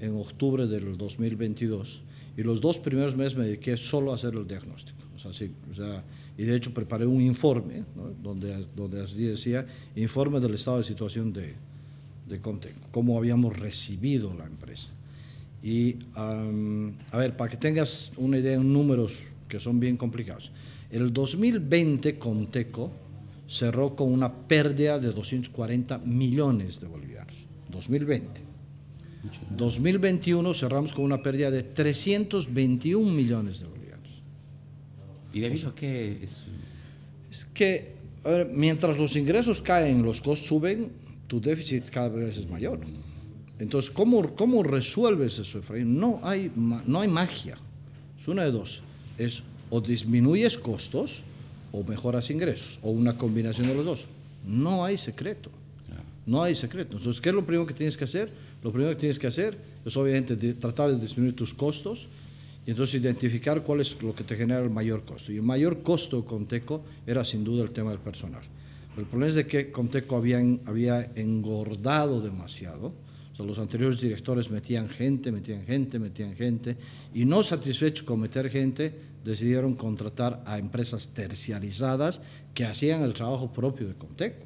en 0.00 0.16
octubre 0.16 0.66
del 0.66 0.96
2022 0.96 2.00
y 2.34 2.42
los 2.44 2.62
dos 2.62 2.78
primeros 2.78 3.14
meses 3.14 3.36
me 3.36 3.44
dediqué 3.44 3.76
solo 3.76 4.12
a 4.12 4.14
hacer 4.14 4.32
el 4.32 4.48
diagnóstico. 4.48 5.02
O 5.14 5.18
sea, 5.18 5.34
sí, 5.34 5.52
o 5.70 5.74
sea, 5.74 6.02
y 6.38 6.44
de 6.44 6.54
hecho 6.54 6.72
preparé 6.72 7.04
un 7.04 7.20
informe 7.20 7.82
donde, 8.22 8.64
donde 8.74 9.04
decía 9.06 9.66
informe 9.96 10.38
del 10.38 10.54
estado 10.54 10.78
de 10.78 10.84
situación 10.84 11.32
de, 11.32 11.54
de 12.28 12.40
cómo 12.92 13.18
habíamos 13.18 13.58
recibido 13.58 14.32
la 14.34 14.46
empresa. 14.46 14.90
Y 15.62 15.96
a 16.14 17.18
ver, 17.18 17.36
para 17.36 17.50
que 17.50 17.56
tengas 17.56 18.12
una 18.16 18.38
idea 18.38 18.54
en 18.54 18.72
números 18.72 19.26
que 19.48 19.58
son 19.58 19.80
bien 19.80 19.96
complicados, 19.96 20.52
el 20.90 21.12
2020 21.12 22.18
Conteco 22.18 22.92
cerró 23.48 23.96
con 23.96 24.12
una 24.12 24.32
pérdida 24.32 25.00
de 25.00 25.12
240 25.12 25.98
millones 25.98 26.80
de 26.80 26.86
bolivianos. 26.86 27.34
2020. 27.70 28.42
2021 29.56 30.54
cerramos 30.54 30.92
con 30.92 31.04
una 31.04 31.20
pérdida 31.20 31.50
de 31.50 31.64
321 31.64 33.10
millones 33.10 33.58
de 33.58 33.64
bolivianos. 33.66 33.77
¿Y 35.38 35.40
debido 35.40 35.68
a 35.68 35.74
qué 35.74 36.18
es? 36.20 36.38
Es 37.30 37.44
que 37.54 37.94
mientras 38.52 38.98
los 38.98 39.14
ingresos 39.14 39.62
caen, 39.62 40.02
los 40.02 40.20
costos 40.20 40.48
suben, 40.48 40.90
tu 41.28 41.40
déficit 41.40 41.88
cada 41.90 42.08
vez 42.08 42.36
es 42.38 42.48
mayor. 42.48 42.80
Entonces, 43.60 43.90
¿cómo, 43.90 44.34
cómo 44.34 44.64
resuelves 44.64 45.38
eso, 45.38 45.60
Efraín? 45.60 45.98
No 45.98 46.20
hay, 46.24 46.50
no 46.56 47.00
hay 47.00 47.08
magia. 47.08 47.56
Es 48.20 48.26
una 48.26 48.44
de 48.44 48.50
dos. 48.50 48.82
Es 49.16 49.44
o 49.70 49.80
disminuyes 49.80 50.58
costos 50.58 51.22
o 51.70 51.84
mejoras 51.84 52.30
ingresos, 52.30 52.80
o 52.82 52.90
una 52.90 53.16
combinación 53.16 53.68
de 53.68 53.74
los 53.74 53.84
dos. 53.84 54.06
No 54.44 54.84
hay 54.84 54.98
secreto. 54.98 55.50
No 56.26 56.42
hay 56.42 56.56
secreto. 56.56 56.96
Entonces, 56.96 57.20
¿qué 57.20 57.28
es 57.28 57.34
lo 57.34 57.46
primero 57.46 57.64
que 57.66 57.74
tienes 57.74 57.96
que 57.96 58.04
hacer? 58.04 58.32
Lo 58.62 58.72
primero 58.72 58.94
que 58.94 59.00
tienes 59.00 59.18
que 59.18 59.28
hacer 59.28 59.56
es 59.84 59.96
obviamente 59.96 60.36
tratar 60.54 60.90
de 60.90 60.98
disminuir 60.98 61.36
tus 61.36 61.54
costos 61.54 62.08
y 62.68 62.72
entonces 62.72 63.00
identificar 63.00 63.62
cuál 63.62 63.80
es 63.80 63.96
lo 64.02 64.14
que 64.14 64.24
te 64.24 64.36
genera 64.36 64.60
el 64.60 64.68
mayor 64.68 65.02
costo. 65.02 65.32
Y 65.32 65.36
el 65.36 65.42
mayor 65.42 65.82
costo 65.82 66.26
con 66.26 66.44
Teco 66.44 66.84
era 67.06 67.24
sin 67.24 67.42
duda 67.42 67.64
el 67.64 67.70
tema 67.70 67.92
del 67.92 67.98
personal. 67.98 68.42
el 68.98 69.06
problema 69.06 69.30
es 69.30 69.36
de 69.36 69.46
que 69.46 69.72
Conteco 69.72 70.16
habían, 70.16 70.60
había 70.66 71.10
engordado 71.14 72.20
demasiado. 72.20 72.88
O 73.32 73.34
sea, 73.34 73.46
los 73.46 73.58
anteriores 73.58 73.98
directores 73.98 74.50
metían 74.50 74.86
gente, 74.90 75.32
metían 75.32 75.64
gente, 75.64 75.98
metían 75.98 76.36
gente, 76.36 76.76
y 77.14 77.24
no 77.24 77.42
satisfechos 77.42 78.04
con 78.04 78.20
meter 78.20 78.50
gente, 78.50 78.94
decidieron 79.24 79.74
contratar 79.74 80.42
a 80.44 80.58
empresas 80.58 81.08
terciarizadas 81.14 82.20
que 82.52 82.66
hacían 82.66 83.02
el 83.02 83.14
trabajo 83.14 83.50
propio 83.50 83.88
de 83.88 83.94
Conteco. 83.94 84.44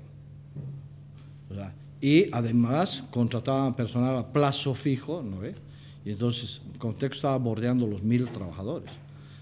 y 2.00 2.28
además 2.30 3.02
contrataban 3.10 3.74
personal 3.74 4.16
a 4.16 4.32
plazo 4.32 4.76
fijo, 4.76 5.24
¿no 5.24 5.40
ve? 5.40 5.56
Y 6.04 6.11
entonces 6.11 6.62
Conteco 6.78 7.14
estaba 7.14 7.38
bordeando 7.38 7.87
los 7.87 8.02
mil 8.02 8.28
trabajadores. 8.28 8.90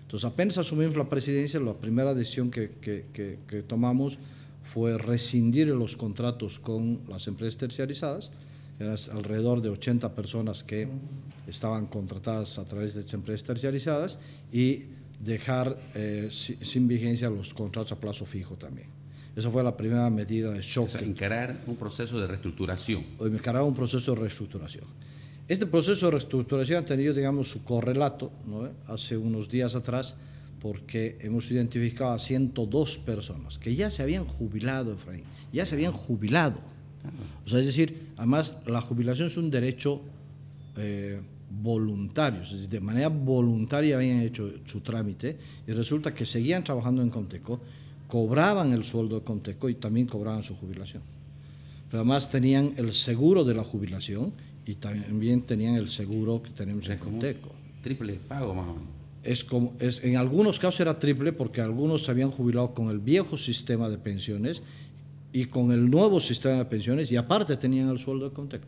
Entonces 0.03 0.25
apenas 0.25 0.59
asumimos 0.59 0.97
la 0.97 1.09
presidencia, 1.09 1.61
la 1.61 1.75
primera 1.75 2.15
decisión 2.15 2.51
que, 2.51 2.73
que, 2.81 3.07
que 3.47 3.63
tomamos 3.63 4.19
fue 4.63 4.99
rescindir 4.99 5.69
los 5.69 5.97
contratos 5.97 6.59
con 6.59 7.01
las 7.09 7.27
empresas 7.27 7.57
terciarizadas, 7.57 8.31
eran 8.79 8.97
alrededor 9.13 9.61
de 9.61 9.69
80 9.69 10.15
personas 10.15 10.65
que 10.65 10.89
estaban 11.47 11.87
contratadas 11.87 12.59
a 12.59 12.65
través 12.65 12.95
de 12.95 13.05
empresas 13.13 13.47
terciarizadas 13.47 14.19
y 14.53 14.85
dejar 15.21 15.79
eh, 15.95 16.29
sin 16.31 16.89
vigencia 16.89 17.29
los 17.29 17.53
contratos 17.53 17.93
a 17.93 18.01
plazo 18.01 18.25
fijo 18.25 18.57
también. 18.57 18.89
Esa 19.37 19.51
fue 19.51 19.63
la 19.63 19.77
primera 19.77 20.09
medida 20.11 20.51
de 20.51 20.61
shock. 20.63 20.95
encarar 21.03 21.61
un 21.67 21.77
proceso 21.77 22.19
de 22.19 22.27
reestructuración. 22.27 23.05
Encarar 23.21 23.63
un 23.63 23.75
proceso 23.75 24.15
de 24.15 24.21
reestructuración. 24.21 24.85
Este 25.51 25.67
proceso 25.67 26.07
de 26.07 26.13
reestructuración 26.13 26.85
ha 26.85 26.87
tenido, 26.87 27.13
digamos, 27.13 27.51
su 27.51 27.65
correlato 27.65 28.31
¿no? 28.47 28.69
hace 28.87 29.17
unos 29.17 29.49
días 29.49 29.75
atrás, 29.75 30.15
porque 30.61 31.19
hemos 31.23 31.51
identificado 31.51 32.13
a 32.13 32.21
102 32.21 32.99
personas 32.99 33.59
que 33.59 33.75
ya 33.75 33.91
se 33.91 34.01
habían 34.05 34.27
jubilado, 34.27 34.93
Efraín, 34.93 35.25
ya 35.53 35.67
se 35.67 35.75
habían 35.75 35.91
jubilado. 35.91 36.61
O 37.45 37.49
sea, 37.49 37.59
es 37.59 37.67
decir, 37.67 38.13
además 38.17 38.59
la 38.65 38.81
jubilación 38.81 39.27
es 39.27 39.37
un 39.37 39.51
derecho 39.51 40.03
eh, 40.77 41.21
voluntarios, 41.51 42.71
de 42.71 42.81
manera 42.81 43.09
voluntaria 43.09 43.97
habían 43.97 44.21
hecho 44.21 44.53
su 44.65 44.83
trámite 44.83 45.37
y 45.67 45.73
resulta 45.73 46.15
que 46.15 46.27
seguían 46.27 46.63
trabajando 46.63 47.03
en 47.03 47.11
Conteco, 47.11 47.59
cobraban 48.07 48.73
el 48.73 48.85
sueldo 48.85 49.19
de 49.19 49.25
Conteco 49.25 49.69
y 49.69 49.75
también 49.75 50.07
cobraban 50.07 50.45
su 50.45 50.55
jubilación. 50.55 51.03
Pero 51.89 52.03
además 52.03 52.31
tenían 52.31 52.73
el 52.77 52.93
seguro 52.93 53.43
de 53.43 53.55
la 53.55 53.65
jubilación 53.65 54.33
y 54.71 54.77
también 54.77 55.43
tenían 55.43 55.75
el 55.75 55.89
seguro 55.89 56.43
que 56.43 56.51
tenemos 56.51 56.89
en 56.89 56.99
Conteco. 56.99 57.51
Triple 57.83 58.15
pago 58.29 58.55
más 58.55 58.69
o 58.69 58.75
menos. 58.75 58.89
Es 59.23 59.45
como, 59.45 59.75
es, 59.81 60.03
en 60.05 60.17
algunos 60.17 60.59
casos 60.59 60.81
era 60.81 60.99
triple 60.99 61.33
porque 61.33 61.61
algunos 61.61 62.05
se 62.05 62.11
habían 62.11 62.31
jubilado 62.31 62.73
con 62.73 62.89
el 62.89 63.01
viejo 63.01 63.37
sistema 63.37 63.89
de 63.89 63.99
pensiones 63.99 64.63
y 65.33 65.47
con 65.47 65.73
el 65.73 65.91
nuevo 65.91 66.21
sistema 66.21 66.57
de 66.59 66.65
pensiones 66.67 67.11
y 67.11 67.17
aparte 67.17 67.57
tenían 67.57 67.89
el 67.89 67.99
sueldo 67.99 68.29
de 68.29 68.35
Conteco. 68.35 68.67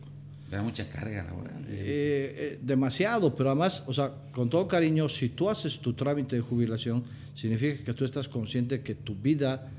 Era 0.51 0.61
mucha 0.61 0.87
carga 0.89 1.23
laboral. 1.23 1.63
Eh, 1.69 2.35
eh, 2.37 2.59
demasiado, 2.61 3.33
pero 3.33 3.49
además, 3.49 3.83
o 3.87 3.93
sea, 3.93 4.13
con 4.31 4.49
todo 4.49 4.67
cariño, 4.67 5.09
si 5.09 5.29
tú 5.29 5.49
haces 5.49 5.79
tu 5.79 5.93
trámite 5.93 6.35
de 6.35 6.41
jubilación, 6.41 7.03
significa 7.33 7.83
que 7.83 7.93
tú 7.93 8.05
estás 8.05 8.27
consciente 8.27 8.81
que 8.81 8.93
tu 8.93 9.15
vida 9.15 9.71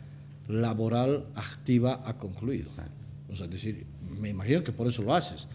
laboral 0.49 1.26
activa 1.35 2.02
ha 2.04 2.16
concluido. 2.16 2.69
O 3.31 3.37
sea, 3.37 3.45
es 3.45 3.50
decir, 3.50 3.87
me 4.19 4.31
imagino 4.31 4.64
que 4.64 4.73
por 4.73 4.87
eso 4.87 5.02
lo 5.02 5.14
haces. 5.14 5.47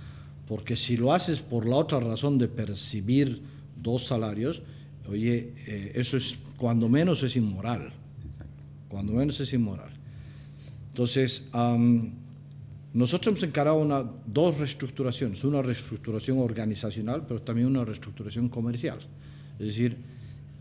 Porque 0.50 0.76
si 0.76 0.98
lo 0.98 1.14
haces 1.14 1.38
por 1.40 1.68
la 1.68 1.76
otra 1.76 2.00
razón 2.00 2.40
de 2.40 2.48
percibir 2.48 3.44
dos 3.80 4.06
salarios, 4.06 4.64
oye, 5.08 5.54
eh, 5.68 5.92
eso 5.94 6.18
es, 6.18 6.38
cuando 6.58 6.90
menos 6.90 7.22
es 7.22 7.36
inmoral. 7.36 7.94
Cuando 8.88 9.14
menos 9.14 9.40
es 9.40 9.54
inmoral. 9.54 9.92
Entonces, 10.88 11.48
nosotros 12.94 13.28
hemos 13.28 13.44
encarado 13.44 13.78
una, 13.78 14.04
dos 14.26 14.58
reestructuraciones, 14.58 15.44
una 15.44 15.62
reestructuración 15.62 16.40
organizacional, 16.40 17.28
pero 17.28 17.44
también 17.44 17.68
una 17.68 17.86
reestructuración 17.86 18.50
comercial. 18.50 18.98
Es 19.60 19.68
decir, 19.68 19.98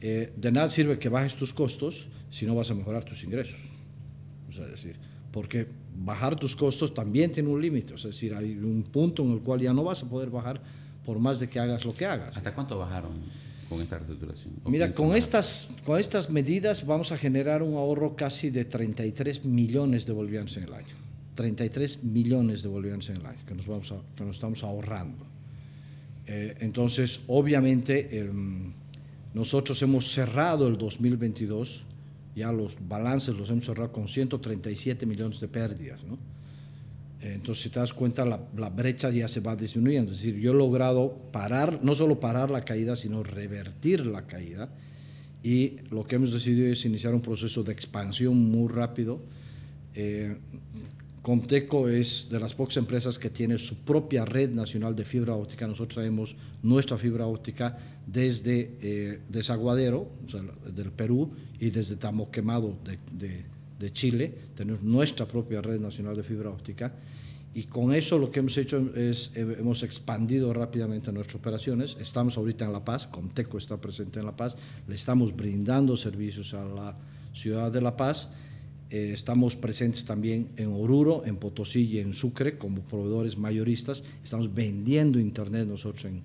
eh, 0.03 0.35
de 0.37 0.53
nada 0.53 0.69
sirve 0.69 0.99
que 0.99 1.09
bajes 1.09 1.35
tus 1.37 1.55
costos 1.55 2.09
si 2.31 2.45
no 2.45 2.55
vas 2.55 2.71
a 2.71 2.75
mejorar 2.75 3.05
tus 3.05 3.25
ingresos. 3.25 3.59
O 4.51 4.53
sea, 4.53 4.67
es 4.67 4.73
decir, 4.73 4.97
porque 5.33 5.67
bajar 5.97 6.37
tus 6.37 6.55
costos 6.55 6.95
también 6.95 7.33
tiene 7.33 7.49
un 7.49 7.61
límite. 7.61 7.95
Es 7.95 8.03
decir, 8.03 8.35
hay 8.35 8.57
un 8.57 8.83
punto 8.83 9.23
en 9.23 9.33
el 9.33 9.41
cual 9.41 9.61
ya 9.61 9.73
no 9.73 9.85
vas 9.85 10.03
a 10.03 10.09
poder 10.09 10.31
bajar 10.31 10.61
por 11.05 11.19
más 11.19 11.41
de 11.41 11.49
que 11.49 11.59
hagas 11.59 11.85
lo 11.85 11.95
que 11.95 12.07
hagas. 12.07 12.37
¿Hasta 12.37 12.55
cuánto 12.55 12.79
bajaron 12.79 13.13
con 13.69 13.81
esta 13.81 13.99
reestructuración? 13.99 14.55
Mira, 14.67 14.91
con 14.93 15.17
estas, 15.17 15.69
con 15.85 15.99
estas 15.99 16.31
medidas 16.31 16.87
vamos 16.87 17.13
a 17.13 17.19
generar 17.19 17.63
un 17.63 17.75
ahorro 17.75 18.15
casi 18.15 18.51
de 18.51 18.65
33 18.65 19.45
millones 19.45 20.07
de 20.07 20.13
bolivianos 20.13 20.57
en 20.57 20.65
el 20.65 20.75
año. 20.75 20.95
33 21.35 22.05
millones 22.05 22.63
de 22.63 22.69
bolivianos 22.69 23.09
en 23.11 23.17
el 23.19 23.27
año 23.27 23.39
que 23.47 23.55
nos, 23.55 23.67
vamos 23.67 23.95
que 24.17 24.25
nos 24.25 24.37
estamos 24.37 24.63
ahorrando. 24.65 25.25
Eh, 26.27 26.57
entonces, 26.61 27.21
obviamente, 27.27 28.19
em, 28.19 28.73
nosotros 29.33 29.81
hemos 29.83 30.13
cerrado 30.13 30.69
el 30.69 30.77
2022, 30.77 31.85
ya 32.39 32.53
los 32.53 32.77
balances 32.89 33.35
los 33.35 33.51
hemos 33.51 33.67
cerrado 33.67 33.93
con 33.93 34.09
137 34.09 35.05
millones 35.07 35.41
de 35.41 35.49
pérdidas. 35.49 36.03
¿no? 36.05 36.19
Entonces, 37.21 37.65
si 37.65 37.71
te 37.71 37.81
das 37.81 37.93
cuenta, 37.93 38.25
la, 38.25 38.41
la, 38.57 38.71
brecha 38.71 39.11
ya 39.11 39.29
se 39.29 39.41
va 39.41 39.57
disminuyendo. 39.57 40.13
Es 40.13 40.19
decir, 40.19 40.37
yo 40.39 40.53
he 40.53 40.55
logrado 40.55 41.19
parar, 41.33 41.81
no 41.83 41.95
solo 41.95 42.21
parar 42.21 42.51
la 42.51 42.65
caída, 42.65 42.97
sino 42.97 43.23
revertir 43.23 44.07
la 44.07 44.27
caída. 44.27 44.71
Y 45.43 45.77
lo 45.91 46.07
que 46.07 46.17
hemos 46.17 46.33
decidido 46.33 46.73
es 46.73 46.85
iniciar 46.85 47.15
un 47.15 47.21
proceso 47.21 47.63
de 47.63 47.73
expansión 47.73 48.37
muy 48.37 48.69
rápido. 48.69 49.21
Eh, 49.95 50.37
Comteco 51.29 51.91
es 51.91 52.29
de 52.31 52.41
las 52.41 52.55
pocas 52.55 52.79
empresas 52.79 53.19
que 53.19 53.29
tiene 53.29 53.59
su 53.59 53.85
propia 53.85 54.25
red 54.25 54.49
nacional 54.49 54.97
de 54.97 55.05
fibra 55.05 55.35
óptica. 55.35 55.67
Nosotros 55.67 55.97
traemos 55.97 56.35
nuestra 56.63 56.97
fibra 56.97 57.27
óptica 57.27 57.77
desde 58.07 58.79
eh, 58.81 59.21
Desaguadero, 59.29 60.09
del 60.75 60.91
Perú, 60.91 61.31
y 61.61 61.69
desde 61.69 61.97
Tamoquemado 61.97 62.79
de, 63.13 63.45
de, 63.79 63.93
Chile. 63.93 64.33
Tenemos 64.57 64.83
nuestra 64.83 65.29
propia 65.29 65.61
red 65.61 65.79
nacional 65.79 66.17
de 66.17 66.23
fibra 66.23 66.49
óptica. 66.49 66.95
Y 67.53 67.65
con 67.65 67.93
eso 67.93 68.17
lo 68.17 68.31
que 68.31 68.41
hemos 68.41 68.57
hecho 68.57 68.91
es, 68.97 69.31
eh, 69.35 69.57
hemos 69.59 69.83
expandido 69.83 70.55
rápidamente 70.55 71.13
nuestras 71.13 71.37
operaciones. 71.37 71.99
Estamos 72.01 72.39
ahorita 72.39 72.65
en 72.65 72.73
La 72.73 72.87
Paz, 72.87 73.07
Conteco 73.07 73.59
está 73.59 73.77
presente 73.77 74.19
en 74.19 74.25
La 74.25 74.35
Paz, 74.35 74.57
le 74.87 74.95
estamos 74.95 75.37
brindando 75.37 75.95
servicios 75.95 76.55
a 76.55 76.65
la 76.65 76.97
ciudad 77.35 77.71
de 77.71 77.83
La 77.83 77.99
Paz. 77.99 78.31
Eh, 78.91 79.11
estamos 79.13 79.57
presentes 79.57 80.05
también 80.05 80.49
en 80.57 80.69
Oruro, 80.69 81.25
en 81.27 81.37
Potosí 81.37 81.85
y 81.87 81.99
en 81.99 82.15
Sucre 82.15 82.59
como 82.59 82.83
proveedores 82.83 83.37
mayoristas. 83.37 84.03
Estamos 84.25 84.55
vendiendo 84.55 85.19
Internet 85.19 85.67
nosotros 85.69 86.05
en, 86.07 86.23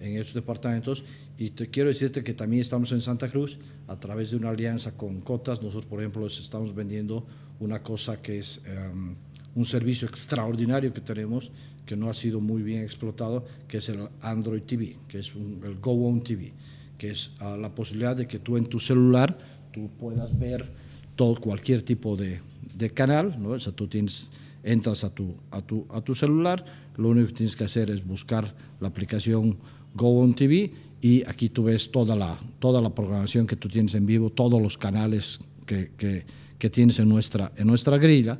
en 0.00 0.16
estos 0.16 0.34
departamentos. 0.34 1.04
Y 1.36 1.50
te 1.50 1.68
quiero 1.68 1.88
decirte 1.88 2.22
que 2.22 2.34
también 2.34 2.60
estamos 2.60 2.92
en 2.92 3.00
Santa 3.00 3.30
Cruz 3.30 3.58
a 3.88 3.98
través 3.98 4.30
de 4.30 4.36
una 4.36 4.50
alianza 4.50 4.96
con 4.96 5.20
Cotas. 5.20 5.62
Nosotros, 5.62 5.86
por 5.86 6.00
ejemplo, 6.00 6.26
estamos 6.26 6.74
vendiendo 6.74 7.26
una 7.60 7.82
cosa 7.82 8.22
que 8.22 8.38
es... 8.38 8.60
Em, 8.66 9.16
un 9.54 9.64
servicio 9.64 10.08
extraordinario 10.08 10.92
que 10.92 11.00
tenemos 11.00 11.50
que 11.86 11.96
no 11.96 12.08
ha 12.08 12.14
sido 12.14 12.40
muy 12.40 12.62
bien 12.62 12.82
explotado, 12.82 13.44
que 13.68 13.78
es 13.78 13.88
el 13.88 14.08
Android 14.22 14.62
TV, 14.62 14.96
que 15.06 15.18
es 15.18 15.34
el 15.34 15.78
Go 15.80 16.08
On 16.08 16.22
TV, 16.22 16.52
que 16.96 17.10
es 17.10 17.32
ah, 17.40 17.56
la 17.58 17.74
posibilidad 17.74 18.16
de 18.16 18.26
que 18.26 18.38
tú 18.38 18.56
en 18.56 18.66
tu 18.66 18.80
celular 18.80 19.36
tú 19.70 19.90
puedas 19.98 20.36
ver 20.38 20.70
todo, 21.16 21.36
cualquier 21.36 21.82
tipo 21.82 22.16
de, 22.16 22.40
de 22.74 22.90
canal, 22.90 23.36
¿no? 23.40 23.50
O 23.50 23.60
sea, 23.60 23.72
tú 23.72 23.86
tienes, 23.86 24.30
entras 24.62 25.04
a 25.04 25.10
tu, 25.10 25.34
a, 25.50 25.62
tu, 25.62 25.86
a 25.90 26.00
tu 26.00 26.14
celular, 26.14 26.64
lo 26.96 27.08
único 27.08 27.28
que 27.28 27.34
tienes 27.34 27.56
que 27.56 27.64
hacer 27.64 27.90
es 27.90 28.04
buscar 28.06 28.54
la 28.80 28.88
aplicación 28.88 29.56
Go 29.94 30.20
On 30.20 30.34
TV 30.34 30.72
y 31.00 31.22
aquí 31.26 31.48
tú 31.48 31.64
ves 31.64 31.90
toda 31.90 32.16
la, 32.16 32.38
toda 32.58 32.80
la 32.80 32.94
programación 32.94 33.46
que 33.46 33.56
tú 33.56 33.68
tienes 33.68 33.94
en 33.94 34.06
vivo, 34.06 34.30
todos 34.30 34.60
los 34.60 34.78
canales 34.78 35.38
que, 35.66 35.92
que, 35.96 36.24
que 36.58 36.70
tienes 36.70 36.98
en 36.98 37.08
nuestra, 37.08 37.52
en 37.56 37.66
nuestra 37.66 37.98
grilla 37.98 38.38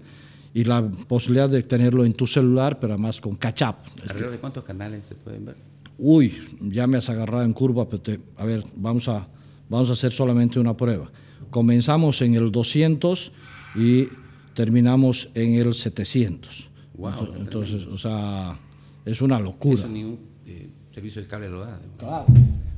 y 0.54 0.64
la 0.64 0.88
posibilidad 0.88 1.48
de 1.48 1.62
tenerlo 1.64 2.04
en 2.04 2.12
tu 2.12 2.26
celular, 2.26 2.78
pero 2.78 2.94
además 2.94 3.20
con 3.20 3.34
catch-up. 3.34 3.76
¿Alrededor 4.02 4.30
de 4.30 4.38
cuántos 4.38 4.64
canales 4.64 5.04
se 5.04 5.16
pueden 5.16 5.44
ver? 5.44 5.56
Uy, 5.98 6.32
ya 6.60 6.86
me 6.86 6.96
has 6.96 7.10
agarrado 7.10 7.44
en 7.44 7.52
curva, 7.52 7.88
pero 7.88 8.20
a 8.36 8.44
ver, 8.44 8.62
vamos 8.76 9.08
a, 9.08 9.28
vamos 9.68 9.90
a 9.90 9.92
hacer 9.92 10.12
solamente 10.12 10.58
una 10.58 10.76
prueba. 10.76 11.10
Comenzamos 11.54 12.20
en 12.20 12.34
el 12.34 12.50
200 12.50 13.30
y 13.76 14.08
terminamos 14.54 15.28
en 15.34 15.54
el 15.54 15.72
700. 15.72 16.68
Wow, 16.98 17.12
entonces, 17.38 17.86
o 17.86 17.96
sea, 17.96 18.58
es 19.04 19.22
una 19.22 19.38
locura. 19.38 19.78
Eso 19.78 19.88
ni 19.88 20.02
un 20.02 20.18
eh, 20.46 20.68
servicio 20.90 21.22
de 21.22 21.28
cable 21.28 21.48
lo 21.48 21.60
da. 21.60 21.78
Claro. 21.96 22.26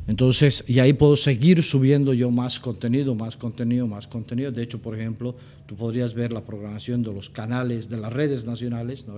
Entonces, 0.07 0.63
y 0.69 0.79
ahí 0.81 0.93
puedo 0.93 1.17
seguir 1.17 1.63
subiendo 1.63 2.13
yo 2.13 2.31
más 2.31 2.61
contenido, 2.61 3.15
más 3.15 3.39
contenido, 3.39 3.87
más 3.87 4.07
contenido. 4.07 4.53
De 4.53 4.63
hecho, 4.63 4.83
por 4.83 4.95
ejemplo, 4.95 5.35
tú 5.65 5.75
podrías 5.75 6.13
ver 6.13 6.31
la 6.31 6.45
programación 6.45 7.03
de 7.03 7.15
los 7.15 7.31
canales, 7.31 7.89
de 7.89 7.97
las 7.97 8.13
redes 8.13 8.45
nacionales, 8.45 9.07
¿no? 9.07 9.15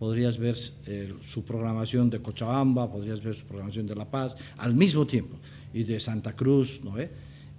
podrías 0.00 0.36
ver 0.36 0.56
eh, 0.88 1.14
su 1.24 1.44
programación 1.44 2.10
de 2.10 2.20
Cochabamba, 2.20 2.90
podrías 2.90 3.22
ver 3.22 3.36
su 3.36 3.44
programación 3.44 3.86
de 3.86 3.94
La 3.94 4.10
Paz, 4.10 4.36
al 4.56 4.74
mismo 4.74 5.06
tiempo, 5.06 5.36
y 5.72 5.84
de 5.84 6.00
Santa 6.00 6.34
Cruz, 6.34 6.80
¿no? 6.82 6.98
Eh, 6.98 7.08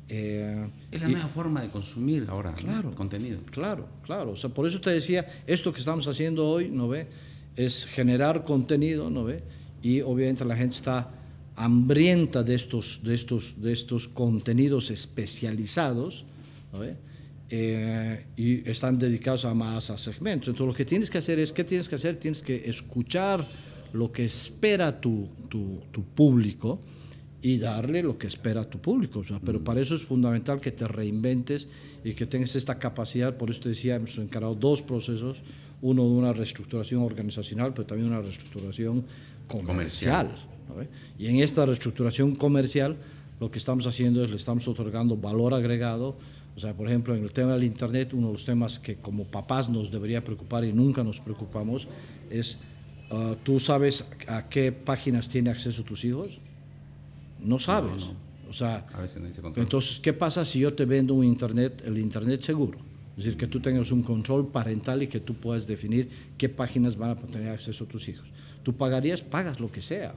es 0.09 1.01
la 1.01 1.07
nueva 1.09 1.27
forma 1.27 1.61
de 1.61 1.69
consumir 1.69 2.27
ahora 2.29 2.53
claro, 2.53 2.91
contenido. 2.91 3.41
Claro, 3.51 3.87
claro. 4.03 4.31
O 4.31 4.37
sea, 4.37 4.49
por 4.49 4.65
eso 4.65 4.79
te 4.79 4.89
decía, 4.89 5.27
esto 5.45 5.73
que 5.73 5.79
estamos 5.79 6.07
haciendo 6.07 6.47
hoy, 6.47 6.69
¿no 6.69 6.87
ve? 6.87 7.07
Es 7.55 7.85
generar 7.85 8.45
contenido, 8.45 9.09
¿no 9.09 9.25
ve? 9.25 9.43
Y 9.81 10.01
obviamente 10.01 10.45
la 10.45 10.55
gente 10.55 10.75
está 10.75 11.11
hambrienta 11.55 12.43
de 12.43 12.55
estos, 12.55 13.01
de 13.03 13.15
estos, 13.15 13.61
de 13.61 13.73
estos 13.73 14.07
contenidos 14.07 14.91
especializados 14.91 16.25
eh, 17.49 18.25
y 18.37 18.69
están 18.69 18.99
dedicados 18.99 19.43
a 19.43 19.53
más 19.53 19.89
a 19.89 19.97
segmentos. 19.97 20.49
Entonces 20.49 20.67
lo 20.67 20.73
que 20.73 20.85
tienes 20.85 21.09
que 21.09 21.17
hacer 21.17 21.39
es, 21.39 21.51
¿qué 21.51 21.63
tienes 21.63 21.89
que 21.89 21.95
hacer? 21.95 22.17
Tienes 22.17 22.41
que 22.41 22.69
escuchar 22.69 23.45
lo 23.91 24.11
que 24.11 24.25
espera 24.25 25.01
tu, 25.01 25.27
tu, 25.49 25.81
tu 25.91 26.03
público 26.03 26.79
y 27.47 27.57
darle 27.57 28.03
lo 28.03 28.17
que 28.17 28.27
espera 28.27 28.69
tu 28.69 28.79
público. 28.79 29.23
pero 29.45 29.61
mm. 29.61 29.63
para 29.63 29.79
eso 29.79 29.95
es 29.95 30.03
fundamental 30.03 30.59
que 30.59 30.73
te 30.73 30.85
reinventes 30.85 31.69
y 32.03 32.11
que 32.11 32.25
tengas 32.25 32.57
esta 32.57 32.77
capacidad. 32.77 33.37
Por 33.37 33.49
eso 33.49 33.61
te 33.61 33.69
decía, 33.69 33.95
hemos 33.95 34.17
encarado 34.17 34.53
dos 34.53 34.81
procesos, 34.81 35.37
uno 35.81 36.03
de 36.03 36.09
una 36.09 36.33
reestructuración 36.33 37.03
organizacional, 37.03 37.73
pero 37.73 37.87
también 37.87 38.09
una 38.09 38.19
reestructuración 38.19 39.05
comercial. 39.47 40.29
Y 41.17 41.27
en 41.27 41.37
esta 41.37 41.65
reestructuración 41.65 42.35
comercial 42.35 42.97
lo 43.39 43.49
que 43.49 43.59
estamos 43.59 43.87
haciendo 43.87 44.25
es 44.25 44.29
le 44.29 44.35
estamos 44.35 44.67
otorgando 44.67 45.15
valor 45.15 45.53
agregado. 45.53 46.17
O 46.57 46.59
sea, 46.59 46.73
por 46.73 46.89
ejemplo, 46.89 47.15
en 47.15 47.23
el 47.23 47.31
tema 47.31 47.53
del 47.53 47.63
Internet, 47.63 48.11
uno 48.11 48.27
de 48.27 48.33
los 48.33 48.43
temas 48.43 48.77
que 48.77 48.97
como 48.97 49.23
papás 49.23 49.69
nos 49.69 49.89
debería 49.89 50.21
preocupar 50.21 50.65
y 50.65 50.73
nunca 50.73 51.01
nos 51.01 51.21
preocupamos 51.21 51.87
es, 52.29 52.57
uh, 53.09 53.35
¿tú 53.41 53.57
sabes 53.57 54.05
a 54.27 54.49
qué 54.49 54.73
páginas 54.73 55.29
tienen 55.29 55.53
acceso 55.53 55.83
tus 55.83 56.03
hijos? 56.03 56.41
No 57.39 57.59
sabes. 57.59 58.03
O 58.49 58.53
sea, 58.53 58.85
entonces, 59.55 59.99
¿qué 59.99 60.13
pasa 60.13 60.45
si 60.45 60.59
yo 60.59 60.73
te 60.73 60.85
vendo 60.85 61.13
un 61.13 61.25
Internet, 61.25 61.83
el 61.85 61.97
Internet 61.97 62.41
seguro? 62.41 62.79
Es 63.17 63.25
decir, 63.25 63.37
que 63.37 63.47
tú 63.47 63.59
tengas 63.59 63.91
un 63.91 64.03
control 64.03 64.47
parental 64.47 65.03
y 65.03 65.07
que 65.07 65.19
tú 65.19 65.33
puedas 65.33 65.65
definir 65.65 66.09
qué 66.37 66.49
páginas 66.49 66.97
van 66.97 67.11
a 67.11 67.15
tener 67.15 67.49
acceso 67.49 67.85
tus 67.85 68.07
hijos. 68.07 68.27
Tú 68.63 68.75
pagarías, 68.75 69.21
pagas 69.21 69.59
lo 69.59 69.71
que 69.71 69.81
sea. 69.81 70.13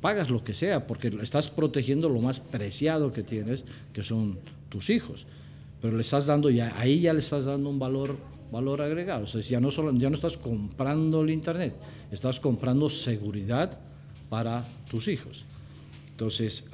Pagas 0.00 0.28
lo 0.30 0.42
que 0.42 0.52
sea, 0.52 0.86
porque 0.86 1.16
estás 1.22 1.48
protegiendo 1.48 2.08
lo 2.08 2.20
más 2.20 2.40
preciado 2.40 3.12
que 3.12 3.22
tienes, 3.22 3.64
que 3.92 4.02
son 4.02 4.38
tus 4.68 4.90
hijos. 4.90 5.26
Pero 5.80 5.96
le 5.96 6.02
estás 6.02 6.26
dando, 6.26 6.50
ya, 6.50 6.78
ahí 6.78 7.00
ya 7.00 7.12
le 7.12 7.20
estás 7.20 7.44
dando 7.44 7.70
un 7.70 7.78
valor, 7.78 8.16
valor 8.50 8.82
agregado. 8.82 9.24
O 9.24 9.26
sea, 9.26 9.40
ya 9.40 9.60
no, 9.60 9.70
solo, 9.70 9.92
ya 9.96 10.10
no 10.10 10.16
estás 10.16 10.36
comprando 10.36 11.22
el 11.22 11.30
Internet, 11.30 11.74
estás 12.10 12.40
comprando 12.40 12.90
seguridad 12.90 13.78
para 14.28 14.66
tus 14.90 15.08
hijos. 15.08 15.44
Entonces, 16.14 16.64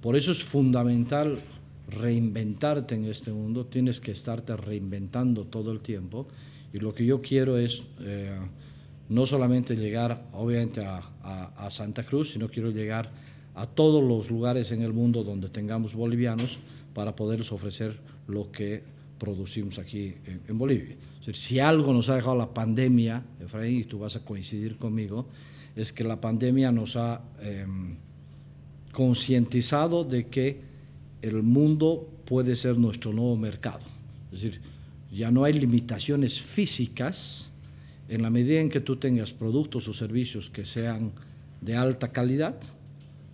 por 0.00 0.16
eso 0.16 0.32
es 0.32 0.42
fundamental 0.42 1.40
reinventarte 1.88 2.94
en 2.94 3.04
este 3.04 3.32
mundo, 3.32 3.66
tienes 3.66 4.00
que 4.00 4.10
estarte 4.10 4.56
reinventando 4.56 5.44
todo 5.44 5.72
el 5.72 5.80
tiempo. 5.80 6.26
Y 6.72 6.78
lo 6.78 6.94
que 6.94 7.06
yo 7.06 7.22
quiero 7.22 7.56
es... 7.56 7.82
Eh, 8.00 8.38
no 9.12 9.26
solamente 9.26 9.76
llegar 9.76 10.26
obviamente 10.32 10.82
a, 10.84 11.68
Santa 11.70 12.04
Cruz, 12.04 12.30
sino 12.30 12.48
quiero 12.48 12.70
llegar 12.70 13.10
a 13.54 13.66
todos 13.66 14.02
los 14.02 14.30
lugares 14.30 14.72
en 14.72 14.82
el 14.82 14.92
mundo 14.92 15.22
donde 15.22 15.48
tengamos 15.48 15.94
bolivianos 15.94 16.58
para 16.94 17.14
poderles 17.14 17.52
ofrecer 17.52 18.00
lo 18.26 18.50
que 18.50 18.82
producimos 19.18 19.78
aquí 19.78 20.14
en, 20.48 20.58
Bolivia. 20.58 20.96
si 21.32 21.60
algo 21.60 21.92
nos 21.92 22.08
ha 22.08 22.16
dejado 22.16 22.36
la 22.36 22.52
pandemia, 22.52 23.22
Efraín, 23.40 23.80
y 23.80 23.84
tú 23.84 24.00
vas 24.00 24.16
a 24.16 24.24
coincidir 24.24 24.76
conmigo, 24.78 25.28
es 25.76 25.92
que 25.92 26.04
la 26.04 26.20
pandemia 26.20 26.72
nos 26.72 26.96
ha 26.96 27.22
em, 27.40 27.96
concientizado 28.92 30.04
de 30.04 30.28
que 30.28 30.60
el 31.22 31.42
mundo 31.42 32.08
puede 32.24 32.56
ser 32.56 32.78
nuestro 32.78 33.12
nuevo 33.12 33.36
mercado. 33.36 33.84
Es 34.32 34.42
decir, 34.42 34.60
ya 35.10 35.30
no 35.30 35.44
hay 35.44 35.54
limitaciones 35.54 36.40
físicas, 36.40 37.50
en 38.08 38.22
la 38.22 38.30
medida 38.30 38.60
en 38.60 38.68
que 38.68 38.80
tú 38.80 38.96
tengas 38.96 39.32
productos 39.32 39.88
o 39.88 39.92
servicios 39.92 40.50
que 40.50 40.64
sean 40.64 41.12
de 41.60 41.76
alta 41.76 42.12
calidad, 42.12 42.60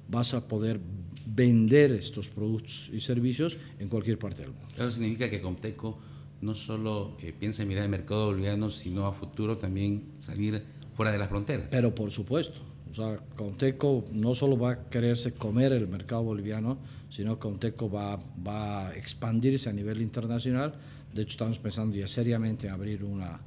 vas 0.08 0.34
a 0.34 0.46
poder 0.46 0.80
vender 1.26 1.92
estos 1.92 2.28
productos 2.28 2.90
y 2.92 3.00
servicios 3.00 3.56
en 3.78 3.88
cualquier 3.88 4.18
parte 4.18 4.42
del 4.42 4.52
mundo. 4.52 4.68
Eso 4.74 4.90
significa 4.90 5.28
que 5.28 5.40
Comteco 5.40 5.98
no 6.40 6.54
solo 6.54 7.16
eh, 7.20 7.32
piensa 7.38 7.62
en 7.62 7.68
mirar 7.68 7.84
el 7.84 7.90
mercado 7.90 8.26
boliviano, 8.26 8.70
sino 8.70 9.06
a 9.06 9.12
futuro 9.12 9.58
también 9.58 10.04
salir 10.18 10.62
fuera 10.94 11.12
de 11.12 11.18
las 11.18 11.28
fronteras. 11.28 11.68
Pero 11.70 11.94
por 11.94 12.10
supuesto, 12.10 12.60
o 12.90 12.94
sea, 12.94 13.18
Comteco 13.36 14.04
no 14.12 14.34
solo 14.34 14.58
va 14.58 14.70
a 14.70 14.88
quererse 14.88 15.32
comer 15.32 15.72
el 15.72 15.88
mercado 15.88 16.22
boliviano, 16.22 16.78
sino 17.10 17.34
que 17.34 17.40
Comteco 17.40 17.90
va, 17.90 18.18
va 18.46 18.88
a 18.88 18.94
expandirse 18.96 19.68
a 19.68 19.72
nivel 19.72 20.02
internacional. 20.02 20.74
De 21.12 21.22
hecho, 21.22 21.32
estamos 21.32 21.58
pensando 21.58 21.96
ya 21.96 22.08
seriamente 22.08 22.66
en 22.66 22.72
abrir 22.72 23.04
una, 23.04 23.40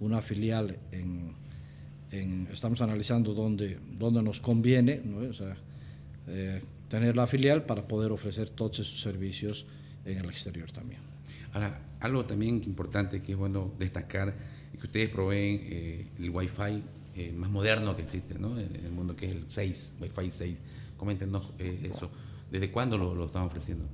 una 0.00 0.20
filial 0.20 0.76
estamos 2.52 2.80
analizando 2.80 3.34
dónde, 3.34 3.78
dónde 3.98 4.22
nos 4.22 4.40
conviene 4.40 5.00
eh, 6.28 6.62
tener 6.88 7.16
la 7.16 7.26
filial 7.26 7.64
para 7.64 7.86
poder 7.86 8.12
ofrecer 8.12 8.50
todos 8.50 8.80
esos 8.80 9.00
servicios 9.00 9.66
en 10.04 10.18
el 10.18 10.26
exterior 10.26 10.70
también. 10.70 11.00
Ahora, 11.52 11.80
algo 12.00 12.24
también 12.24 12.62
importante 12.64 13.22
que 13.22 13.32
es 13.32 13.38
bueno 13.38 13.72
destacar 13.78 14.34
es 14.72 14.78
que 14.78 14.86
ustedes 14.86 15.08
proveen 15.08 15.60
eh, 15.62 16.06
el 16.18 16.30
Wi-Fi 16.30 16.82
eh, 17.16 17.32
más 17.32 17.50
moderno 17.50 17.96
que 17.96 18.02
existe 18.02 18.38
¿no? 18.38 18.58
en 18.58 18.74
el 18.74 18.92
mundo, 18.92 19.14
que 19.16 19.26
es 19.26 19.32
el 19.32 19.44
6, 19.46 19.94
Wi-Fi 20.00 20.30
6. 20.30 20.62
Coméntenos 20.96 21.50
eso. 21.58 22.10
¿Desde 22.50 22.70
cuándo 22.70 22.96
lo, 22.96 23.14
lo 23.14 23.26
están 23.26 23.42
ofreciendo? 23.42 23.84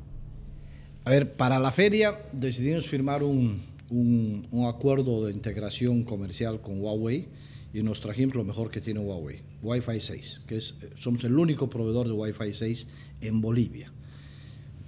A 1.05 1.11
ver, 1.11 1.33
para 1.33 1.59
la 1.59 1.73
feria 1.73 2.21
decidimos 2.33 2.87
firmar 2.87 3.23
un, 3.23 3.63
un, 3.91 4.67
acuerdo 4.67 5.27
de 5.27 5.33
integración 5.33 6.05
comercial 6.05 6.61
con 6.61 6.81
Huawei 6.81 7.27
y 7.73 7.83
nos 7.83 8.01
trajimos 8.01 8.35
lo 8.35 8.45
mejor 8.45 8.71
que 8.71 8.81
tiene 8.81 9.01
Huawei, 9.01 9.41
Wi-Fi 9.63 10.01
6, 10.01 10.43
que 10.47 10.57
es, 10.57 10.75
somos 10.97 11.25
el 11.25 11.37
único 11.37 11.69
proveedor 11.69 12.07
de 12.07 12.13
Wi-Fi 12.13 12.53
6 12.53 12.87
en 13.21 13.41
Bolivia. 13.41 13.93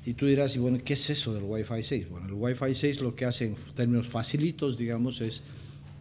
Y 0.05 0.15
tú 0.15 0.27
dirás, 0.27 0.57
y 0.57 0.59
bueno, 0.59 0.79
¿qué 0.85 0.95
es 0.95 1.11
eso 1.11 1.33
del 1.33 1.45
Wi-Fi 1.45 1.85
6? 1.85 2.11
Bueno, 2.11 2.27
el 2.27 2.35
Wi-Fi 2.35 2.75
6 2.75 3.01
lo 3.01 3.15
que 3.15 3.25
hace 3.25 3.47
en 3.47 3.57
términos 3.75 4.09
facilitos, 4.09 4.77
digamos, 4.77 5.21
es 5.21 5.43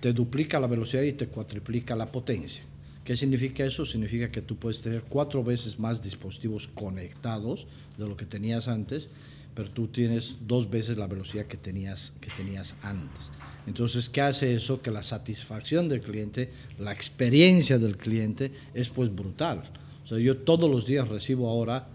te 0.02 0.14
duplica 0.14 0.60
la 0.60 0.68
velocidad 0.68 1.04
y 1.04 1.14
te 1.14 1.28
cuatriplica 1.28 1.96
la 1.96 2.12
potencia. 2.12 2.64
¿Qué 3.06 3.16
significa 3.16 3.64
eso? 3.64 3.86
Significa 3.86 4.32
que 4.32 4.42
tú 4.42 4.58
puedes 4.58 4.82
tener 4.82 5.04
cuatro 5.04 5.44
veces 5.44 5.80
más 5.80 6.02
dispositivos 6.02 6.68
conectados 6.68 7.68
de 7.98 8.08
lo 8.08 8.18
que 8.18 8.26
tenías 8.26 8.68
antes, 8.68 9.10
pero 9.54 9.70
tú 9.70 9.88
tienes 9.88 10.38
dos 10.48 10.70
veces 10.70 10.98
la 10.98 11.08
velocidad 11.08 11.46
que 11.46 11.58
tenías, 11.58 12.14
que 12.20 12.30
tenías 12.32 12.76
antes. 12.82 13.32
Entonces, 13.68 14.10
¿qué 14.10 14.22
hace 14.22 14.56
eso? 14.56 14.82
Que 14.82 14.90
la 14.90 15.04
satisfacción 15.04 15.88
del 15.88 16.02
cliente, 16.02 16.50
la 16.80 16.92
experiencia 16.92 17.78
del 17.78 17.98
cliente 17.98 18.52
es 18.74 18.90
pues 18.90 19.14
brutal. 19.14 19.70
O 20.04 20.08
sea, 20.08 20.18
yo 20.18 20.38
todos 20.38 20.70
los 20.70 20.86
días 20.88 21.08
recibo 21.08 21.48
ahora, 21.48 21.88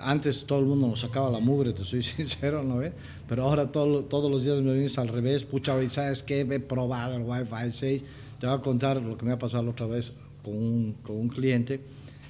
antes 0.00 0.44
todo 0.44 0.60
el 0.60 0.66
mundo 0.66 0.88
nos 0.88 1.00
sacaba 1.00 1.30
la 1.30 1.40
mugre, 1.40 1.72
te 1.72 1.84
soy 1.84 2.02
sincero, 2.02 2.62
¿no 2.62 2.78
ve? 2.78 2.92
Pero 3.28 3.44
ahora 3.44 3.70
todos 3.70 4.30
los 4.30 4.44
días 4.44 4.60
me 4.60 4.72
vienes 4.72 4.98
al 4.98 5.08
revés, 5.08 5.44
pucha, 5.44 5.76
¿sabes 5.90 6.22
qué? 6.22 6.40
He 6.40 6.60
probado 6.60 7.16
el 7.16 7.22
Wi-Fi 7.22 7.72
6. 7.72 8.04
Te 8.40 8.46
voy 8.46 8.56
a 8.56 8.60
contar 8.60 9.02
lo 9.02 9.16
que 9.18 9.26
me 9.26 9.32
ha 9.32 9.38
pasado 9.38 9.68
otra 9.70 9.86
vez 9.86 10.12
con 10.42 10.54
un, 10.54 10.96
con 11.02 11.16
un 11.16 11.28
cliente. 11.28 11.80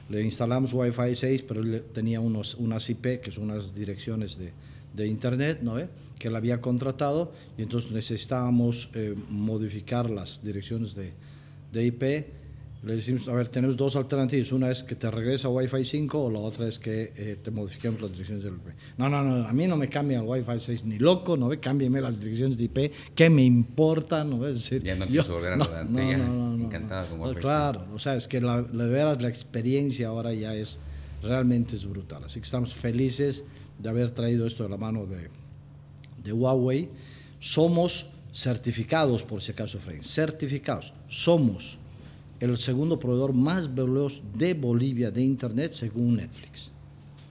Le 0.08 0.22
instalamos 0.22 0.72
Wi-Fi 0.72 1.14
6, 1.14 1.42
pero 1.42 1.60
él 1.60 1.84
tenía 1.92 2.20
unos, 2.20 2.54
unas 2.54 2.88
IP, 2.88 3.20
que 3.20 3.30
son 3.30 3.44
unas 3.44 3.74
direcciones 3.74 4.38
de, 4.38 4.52
de 4.94 5.06
Internet, 5.06 5.60
¿no 5.62 5.74
ve? 5.74 5.88
que 6.18 6.28
él 6.28 6.36
había 6.36 6.60
contratado 6.60 7.32
y 7.56 7.62
entonces 7.62 7.92
necesitábamos 7.92 8.90
eh, 8.94 9.14
modificar 9.28 10.10
las 10.10 10.42
direcciones 10.44 10.94
de, 10.94 11.12
de, 11.72 11.84
IP. 11.86 12.26
Le 12.84 12.94
decimos, 12.94 13.26
a 13.26 13.32
ver, 13.32 13.48
tenemos 13.48 13.76
dos 13.76 13.96
alternativas. 13.96 14.52
Una 14.52 14.70
es 14.70 14.84
que 14.84 14.94
te 14.94 15.10
regresa 15.10 15.48
a 15.48 15.50
Wi-Fi 15.50 15.84
5 15.84 16.24
o 16.24 16.30
la 16.30 16.38
otra 16.38 16.68
es 16.68 16.78
que 16.78 17.12
eh, 17.16 17.36
te 17.42 17.50
modifiquemos 17.50 18.00
las 18.00 18.12
direcciones 18.12 18.44
del 18.44 18.54
IP. 18.54 18.68
No, 18.96 19.08
no, 19.08 19.24
no, 19.24 19.48
a 19.48 19.52
mí 19.52 19.66
no 19.66 19.76
me 19.76 19.88
cambia 19.88 20.18
el 20.20 20.24
Wi-Fi 20.24 20.60
6 20.60 20.84
ni 20.84 20.98
loco, 20.98 21.36
¿no 21.36 21.48
ve? 21.48 21.58
Cámbiame 21.58 22.00
las 22.00 22.20
direcciones 22.20 22.56
de 22.56 22.64
IP, 22.64 22.92
¿qué 23.16 23.30
me 23.30 23.42
importa? 23.42 24.22
¿no? 24.22 24.46
Es 24.46 24.54
decir, 24.54 24.82
ya 24.84 24.94
no 24.94 25.08
quiso 25.08 25.34
volver 25.34 25.54
a 25.54 25.56
no, 25.56 25.66
no, 25.66 26.56
no, 26.56 26.64
encantado 26.66 27.08
como 27.08 27.34
Claro, 27.34 27.84
o 27.92 27.98
sea, 27.98 28.14
es 28.14 28.28
que 28.28 28.40
la, 28.40 28.64
la, 28.72 28.86
veras, 28.86 29.20
la 29.20 29.28
experiencia 29.28 30.08
ahora 30.08 30.32
ya 30.32 30.54
es 30.54 30.78
realmente 31.20 31.74
es 31.74 31.84
brutal. 31.84 32.22
Así 32.24 32.38
que 32.38 32.44
estamos 32.44 32.74
felices 32.74 33.42
de 33.78 33.88
haber 33.88 34.12
traído 34.12 34.46
esto 34.46 34.62
de 34.62 34.68
la 34.68 34.76
mano 34.76 35.04
de, 35.04 35.30
de 36.22 36.32
Huawei, 36.32 36.88
somos 37.40 38.10
certificados, 38.32 39.24
por 39.24 39.40
si 39.40 39.50
acaso, 39.50 39.80
Frank, 39.80 40.02
certificados. 40.02 40.92
Somos 41.08 41.78
el 42.40 42.56
segundo 42.58 42.98
proveedor 42.98 43.32
más 43.32 43.74
veloz 43.74 44.22
de 44.34 44.54
Bolivia 44.54 45.10
de 45.10 45.22
Internet 45.22 45.72
según 45.74 46.16
Netflix. 46.16 46.70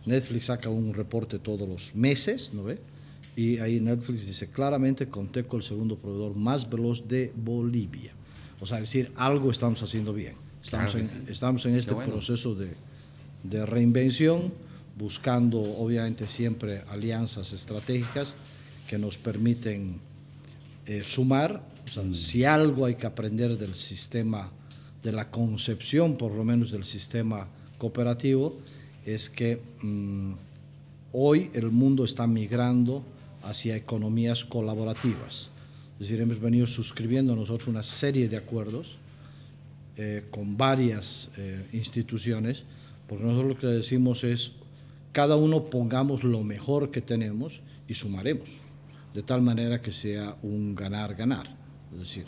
Netflix 0.06 0.46
saca 0.46 0.70
un 0.70 0.94
reporte 0.94 1.40
todos 1.40 1.68
los 1.68 1.96
meses, 1.96 2.54
¿no 2.54 2.64
ve? 2.64 2.80
Y 3.36 3.60
ahí 3.60 3.80
Netflix 3.80 4.26
dice 4.26 4.48
claramente 4.48 5.08
Conteco 5.08 5.58
el 5.58 5.64
segundo 5.64 5.98
proveedor 5.98 6.36
más 6.36 6.70
veloz 6.70 7.08
de 7.08 7.32
Bolivia. 7.36 8.12
O 8.60 8.66
sea, 8.66 8.80
decir, 8.80 9.12
algo 9.16 9.52
estamos 9.52 9.82
haciendo 9.84 10.14
bien. 10.14 10.36
Estamos, 10.64 10.96
en, 10.96 11.26
estamos 11.30 11.66
en 11.66 11.76
este 11.76 11.94
proceso 11.94 12.56
de, 12.56 12.74
de 13.44 13.66
reinvención, 13.66 14.52
buscando 14.98 15.62
obviamente 15.62 16.28
siempre 16.28 16.82
alianzas 16.90 17.54
estratégicas 17.54 18.36
que 18.90 18.98
nos 18.98 19.18
permiten 19.18 20.00
eh, 20.88 21.04
sumar. 21.04 21.62
Mm. 21.96 22.14
Si 22.14 22.44
algo 22.44 22.86
hay 22.86 22.96
que 22.96 23.06
aprender 23.06 23.58
del 23.58 23.76
sistema, 23.76 24.50
de 25.04 25.12
la 25.12 25.30
concepción 25.30 26.18
por 26.18 26.34
lo 26.34 26.44
menos 26.44 26.72
del 26.72 26.86
sistema 26.86 27.48
cooperativo, 27.78 28.58
es 29.06 29.30
que 29.30 29.62
mm, 29.82 30.34
hoy 31.14 31.50
el 31.54 31.72
mundo 31.72 32.04
está 32.04 32.28
migrando 32.28 33.04
hacia 33.44 33.76
economías 33.76 34.44
colaborativas. 34.44 35.50
Es 35.94 36.00
decir, 36.00 36.22
hemos 36.22 36.40
venido 36.40 36.68
suscribiendo 36.68 37.36
nosotros 37.36 37.68
una 37.68 37.84
serie 37.84 38.28
de 38.30 38.38
acuerdos 38.38 38.98
eh, 39.96 40.26
con 40.30 40.58
varias 40.58 41.30
eh, 41.38 41.66
instituciones, 41.74 42.64
porque 43.08 43.24
nosotros 43.24 43.50
lo 43.50 43.60
que 43.60 43.68
decimos 43.68 44.24
es, 44.24 44.52
cada 45.12 45.36
uno 45.36 45.66
pongamos 45.66 46.24
lo 46.24 46.44
mejor 46.44 46.92
que 46.92 47.02
tenemos 47.02 47.62
y 47.88 47.94
sumaremos 47.94 48.68
de 49.18 49.24
tal 49.24 49.42
manera 49.42 49.82
que 49.82 49.92
sea 49.92 50.38
un 50.44 50.76
ganar-ganar. 50.76 51.48
Es 51.94 52.00
decir, 52.00 52.26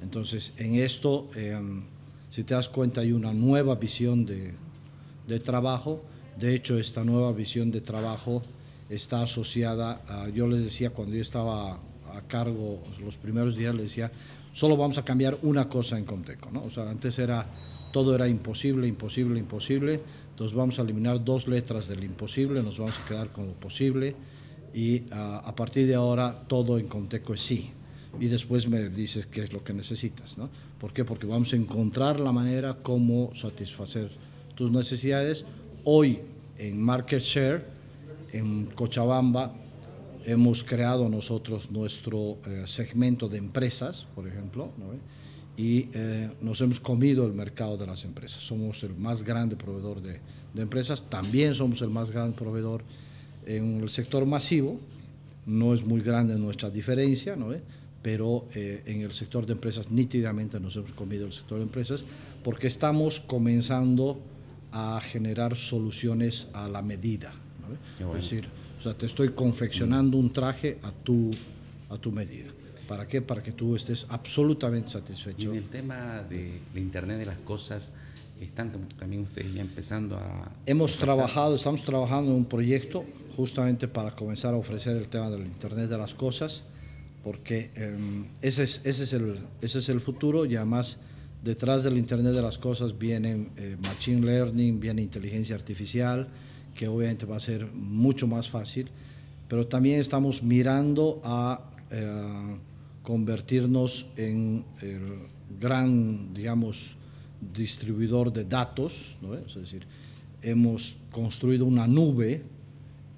entonces 0.00 0.52
en 0.56 0.76
esto, 0.76 1.28
em, 1.34 1.82
si 2.30 2.44
te 2.44 2.54
das 2.54 2.68
cuenta, 2.68 3.00
hay 3.00 3.12
una 3.12 3.32
nueva 3.32 3.74
visión 3.76 4.26
de, 4.26 4.54
de, 5.26 5.40
trabajo. 5.40 6.02
De 6.38 6.54
hecho, 6.54 6.78
esta 6.78 7.04
nueva 7.04 7.32
visión 7.32 7.70
de 7.70 7.80
trabajo 7.80 8.42
está 8.88 9.22
asociada, 9.22 10.02
a, 10.08 10.28
yo 10.28 10.46
les 10.46 10.62
decía 10.62 10.90
cuando 10.90 11.14
yo 11.14 11.22
estaba 11.22 11.74
a 12.12 12.22
cargo 12.26 12.82
los 13.00 13.16
primeros 13.18 13.56
días, 13.56 13.74
les 13.74 13.84
decía, 13.84 14.10
solo 14.52 14.76
vamos 14.76 14.98
a 14.98 15.04
cambiar 15.04 15.38
una 15.42 15.68
cosa 15.68 15.98
en 15.98 16.04
Conteco. 16.04 16.50
¿no? 16.50 16.62
O 16.62 16.70
sea, 16.70 16.88
antes 16.88 17.18
era, 17.18 17.46
todo 17.92 18.14
era 18.14 18.28
imposible, 18.28 18.86
imposible, 18.86 19.38
imposible. 19.38 20.00
Entonces 20.30 20.56
vamos 20.56 20.78
a 20.78 20.82
eliminar 20.82 21.24
dos 21.24 21.48
letras 21.48 21.88
del 21.88 22.04
imposible, 22.04 22.62
nos 22.62 22.78
vamos 22.78 22.98
a 22.98 23.08
quedar 23.08 23.32
con 23.32 23.46
lo 23.46 23.54
posible 23.54 24.14
y 24.72 25.02
ah, 25.10 25.42
a 25.44 25.54
partir 25.54 25.86
de 25.86 25.94
ahora 25.94 26.44
todo 26.46 26.78
en 26.78 26.86
Conteco 26.86 27.34
es 27.34 27.40
sí. 27.40 27.72
Y 28.20 28.26
después 28.26 28.68
me 28.68 28.88
dices 28.88 29.26
qué 29.26 29.42
es 29.42 29.52
lo 29.52 29.62
que 29.62 29.72
necesitas, 29.72 30.38
¿no? 30.38 30.48
¿Por 30.80 30.92
qué? 30.92 31.04
Porque 31.04 31.26
vamos 31.26 31.52
a 31.52 31.56
encontrar 31.56 32.18
la 32.18 32.32
manera 32.32 32.78
cómo 32.82 33.30
satisfacer 33.34 34.10
tus 34.54 34.70
necesidades. 34.70 35.44
Hoy 35.84 36.20
en 36.56 36.82
Market 36.82 37.22
Share, 37.22 37.66
en 38.32 38.66
Cochabamba, 38.66 39.54
hemos 40.24 40.64
creado 40.64 41.08
nosotros 41.08 41.70
nuestro 41.70 42.38
eh, 42.46 42.64
segmento 42.66 43.28
de 43.28 43.38
empresas, 43.38 44.06
por 44.14 44.26
ejemplo, 44.26 44.70
¿no? 44.78 44.86
y 45.56 45.88
eh, 45.92 46.30
nos 46.40 46.60
hemos 46.60 46.80
comido 46.80 47.26
el 47.26 47.32
mercado 47.32 47.76
de 47.76 47.86
las 47.86 48.04
empresas. 48.04 48.42
Somos 48.42 48.82
el 48.84 48.94
más 48.94 49.22
grande 49.22 49.56
proveedor 49.56 50.00
de, 50.00 50.20
de 50.54 50.62
empresas, 50.62 51.02
también 51.08 51.54
somos 51.54 51.82
el 51.82 51.90
más 51.90 52.10
grande 52.10 52.36
proveedor 52.36 52.82
en 53.46 53.80
el 53.80 53.88
sector 53.88 54.26
masivo 54.26 54.78
no 55.48 55.72
es 55.72 55.82
muy 55.82 56.02
grande 56.02 56.38
nuestra 56.38 56.68
diferencia, 56.70 57.34
¿no? 57.34 57.48
Pero 58.02 58.46
eh, 58.54 58.82
en 58.86 59.02
el 59.02 59.12
sector 59.12 59.46
de 59.46 59.52
empresas 59.52 59.90
nítidamente 59.90 60.60
nos 60.60 60.76
hemos 60.76 60.92
comido 60.92 61.26
el 61.26 61.32
sector 61.32 61.58
de 61.58 61.64
empresas 61.64 62.04
porque 62.44 62.66
estamos 62.66 63.20
comenzando 63.20 64.20
a 64.72 65.00
generar 65.00 65.56
soluciones 65.56 66.48
a 66.52 66.68
la 66.68 66.82
medida. 66.82 67.32
¿no? 67.98 68.14
Es 68.16 68.22
decir, 68.22 68.48
o 68.78 68.82
sea, 68.82 68.94
te 68.94 69.06
estoy 69.06 69.30
confeccionando 69.30 70.16
un 70.16 70.32
traje 70.32 70.78
a 70.82 70.92
tu, 70.92 71.30
a 71.88 71.98
tu 71.98 72.12
medida. 72.12 72.50
¿Para 72.86 73.06
qué? 73.06 73.20
Para 73.20 73.42
que 73.42 73.52
tú 73.52 73.76
estés 73.76 74.06
absolutamente 74.08 74.90
satisfecho. 74.90 75.52
Y 75.52 75.56
en 75.56 75.62
el 75.62 75.68
tema 75.68 76.22
de 76.22 76.60
la 76.72 76.80
Internet 76.80 77.18
de 77.18 77.26
las 77.26 77.38
Cosas, 77.38 77.92
¿Están 78.40 78.70
también 78.96 79.22
ustedes 79.22 79.52
ya 79.52 79.60
empezando 79.60 80.16
a... 80.16 80.52
Hemos 80.64 80.96
trabajado, 80.96 81.56
estamos 81.56 81.84
trabajando 81.84 82.30
en 82.30 82.36
un 82.36 82.44
proyecto 82.44 83.04
justamente 83.36 83.88
para 83.88 84.14
comenzar 84.14 84.54
a 84.54 84.56
ofrecer 84.56 84.96
el 84.96 85.08
tema 85.08 85.28
del 85.28 85.42
Internet 85.42 85.88
de 85.88 85.98
las 85.98 86.14
Cosas, 86.14 86.62
porque 87.28 87.70
em, 87.74 88.24
ese, 88.40 88.62
es, 88.62 88.80
ese, 88.84 89.04
es 89.04 89.12
el, 89.12 89.38
ese 89.60 89.80
es 89.80 89.90
el 89.90 90.00
futuro 90.00 90.46
y 90.46 90.56
además 90.56 90.96
detrás 91.44 91.84
del 91.84 91.98
Internet 91.98 92.32
de 92.32 92.40
las 92.40 92.56
Cosas 92.56 92.98
viene 92.98 93.48
eh, 93.58 93.76
Machine 93.82 94.24
Learning, 94.24 94.80
viene 94.80 95.02
inteligencia 95.02 95.54
artificial, 95.54 96.26
que 96.74 96.88
obviamente 96.88 97.26
va 97.26 97.36
a 97.36 97.40
ser 97.40 97.66
mucho 97.74 98.26
más 98.26 98.48
fácil, 98.48 98.88
pero 99.46 99.66
también 99.66 100.00
estamos 100.00 100.42
mirando 100.42 101.20
a 101.22 101.70
eh, 101.90 102.56
convertirnos 103.02 104.06
en 104.16 104.64
el 104.80 105.18
gran, 105.60 106.32
digamos, 106.32 106.96
distribuidor 107.54 108.32
de 108.32 108.46
datos, 108.46 109.18
¿no? 109.20 109.34
es 109.34 109.54
decir, 109.54 109.86
hemos 110.40 110.96
construido 111.10 111.66
una 111.66 111.86
nube 111.86 112.42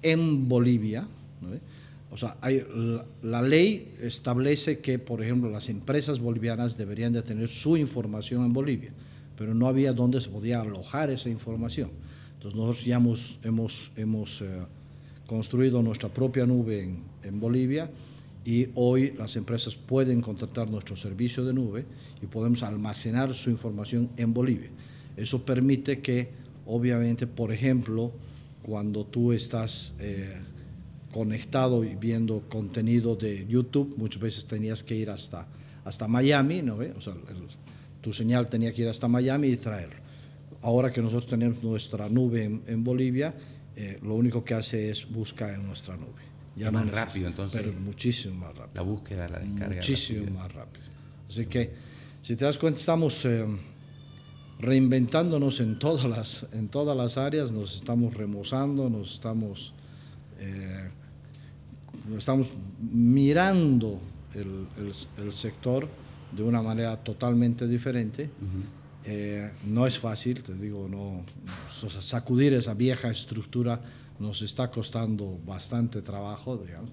en 0.01 0.49
Bolivia. 0.49 1.07
¿no? 1.39 1.80
O 2.11 2.17
sea, 2.17 2.37
la, 3.23 3.41
ley 3.41 3.93
establece 4.01 4.79
que, 4.79 4.99
por 4.99 5.23
ejemplo, 5.23 5.49
las 5.49 5.69
empresas 5.69 6.19
bolivianas 6.19 6.75
deberían 6.75 7.13
de 7.13 7.21
tener 7.21 7.47
su 7.47 7.77
información 7.77 8.43
en 8.43 8.51
Bolivia, 8.51 8.91
pero 9.37 9.53
no 9.53 9.67
había 9.67 9.93
dónde 9.93 10.19
se 10.19 10.27
podía 10.27 10.59
alojar 10.59 11.09
esa 11.09 11.29
información. 11.29 11.89
Entonces 12.33 12.59
nosotros 12.59 12.85
ya 12.85 12.97
hemos, 12.97 13.39
hemos, 13.43 13.91
hemos 13.95 14.41
eh, 14.41 14.45
construido 15.25 15.81
nuestra 15.81 16.09
propia 16.09 16.45
nube 16.45 16.83
en, 16.83 17.03
en 17.23 17.39
Bolivia 17.39 17.89
y 18.43 18.67
hoy 18.75 19.13
las 19.17 19.37
empresas 19.37 19.75
pueden 19.75 20.19
contratar 20.19 20.69
nuestro 20.69 20.97
servicio 20.97 21.45
de 21.45 21.53
nube 21.53 21.85
y 22.21 22.25
podemos 22.25 22.61
almacenar 22.63 23.33
su 23.33 23.51
información 23.51 24.09
en 24.17 24.33
Bolivia. 24.33 24.69
Eso 25.15 25.45
permite 25.45 26.01
que, 26.01 26.29
obviamente, 26.65 27.25
por 27.25 27.53
ejemplo, 27.53 28.11
cuando 28.63 29.05
tú 29.05 29.31
estás 29.31 29.95
eh, 29.99 30.41
conectado 31.13 31.83
y 31.83 31.95
viendo 31.95 32.41
contenido 32.49 33.15
de 33.15 33.45
YouTube, 33.47 33.95
muchas 33.97 34.21
veces 34.21 34.45
tenías 34.45 34.83
que 34.83 34.95
ir 34.95 35.09
hasta, 35.09 35.47
hasta 35.83 36.07
Miami, 36.07 36.61
¿no? 36.61 36.77
O 36.97 37.01
sea, 37.01 37.13
tu 38.01 38.13
señal 38.13 38.49
tenía 38.49 38.73
que 38.73 38.83
ir 38.83 38.87
hasta 38.87 39.07
Miami 39.07 39.49
y 39.49 39.57
traerlo. 39.57 39.99
Ahora 40.61 40.91
que 40.91 41.01
nosotros 41.01 41.27
tenemos 41.27 41.61
nuestra 41.63 42.07
nube 42.09 42.61
en, 42.65 42.83
Bolivia, 42.83 43.33
eh, 43.75 43.99
lo 44.03 44.15
único 44.15 44.43
que 44.43 44.53
hace 44.53 44.91
es 44.91 45.09
buscar 45.09 45.53
en 45.53 45.65
nuestra 45.65 45.95
nube. 45.97 46.21
Ya 46.55 46.69
más 46.69 46.89
rápido, 46.91 47.27
entonces. 47.27 47.61
Pero 47.61 47.73
muchísimo 47.79 48.35
más 48.35 48.55
rápido. 48.55 48.75
La 48.75 48.81
búsqueda, 48.81 49.27
la 49.27 49.39
descarga. 49.39 49.75
Muchísimo 49.75 50.31
más 50.31 50.53
rápido. 50.53 50.85
Así 51.29 51.45
que, 51.45 51.71
si 52.21 52.35
te 52.35 52.45
das 52.45 52.57
cuenta, 52.57 52.79
estamos 52.79 53.25
eh, 53.25 53.45
reinventándonos 54.59 55.59
en 55.59 55.79
todas, 55.79 56.05
las, 56.05 56.45
en 56.53 56.67
todas 56.67 56.95
las 56.95 57.17
áreas, 57.17 57.51
nos 57.51 57.75
estamos 57.75 58.13
remozando, 58.13 58.89
nos 58.89 59.13
estamos, 59.13 59.73
eh, 60.39 60.89
estamos 62.17 62.51
mirando 62.79 63.99
el, 64.33 64.67
el, 65.17 65.33
sector 65.33 65.87
de 66.31 66.43
una 66.43 66.61
manera 66.61 66.97
totalmente 66.97 67.67
diferente. 67.67 68.29
Eh, 69.03 69.49
no 69.65 69.87
es 69.87 69.97
fácil, 69.97 70.43
te 70.43 70.53
digo, 70.53 70.87
no, 70.87 71.25
sacudir 72.01 72.53
esa 72.53 72.73
vieja 72.73 73.09
estructura 73.09 73.81
nos 74.19 74.43
está 74.43 74.69
costando 74.69 75.39
bastante 75.45 76.03
trabajo, 76.03 76.57
digamos, 76.57 76.91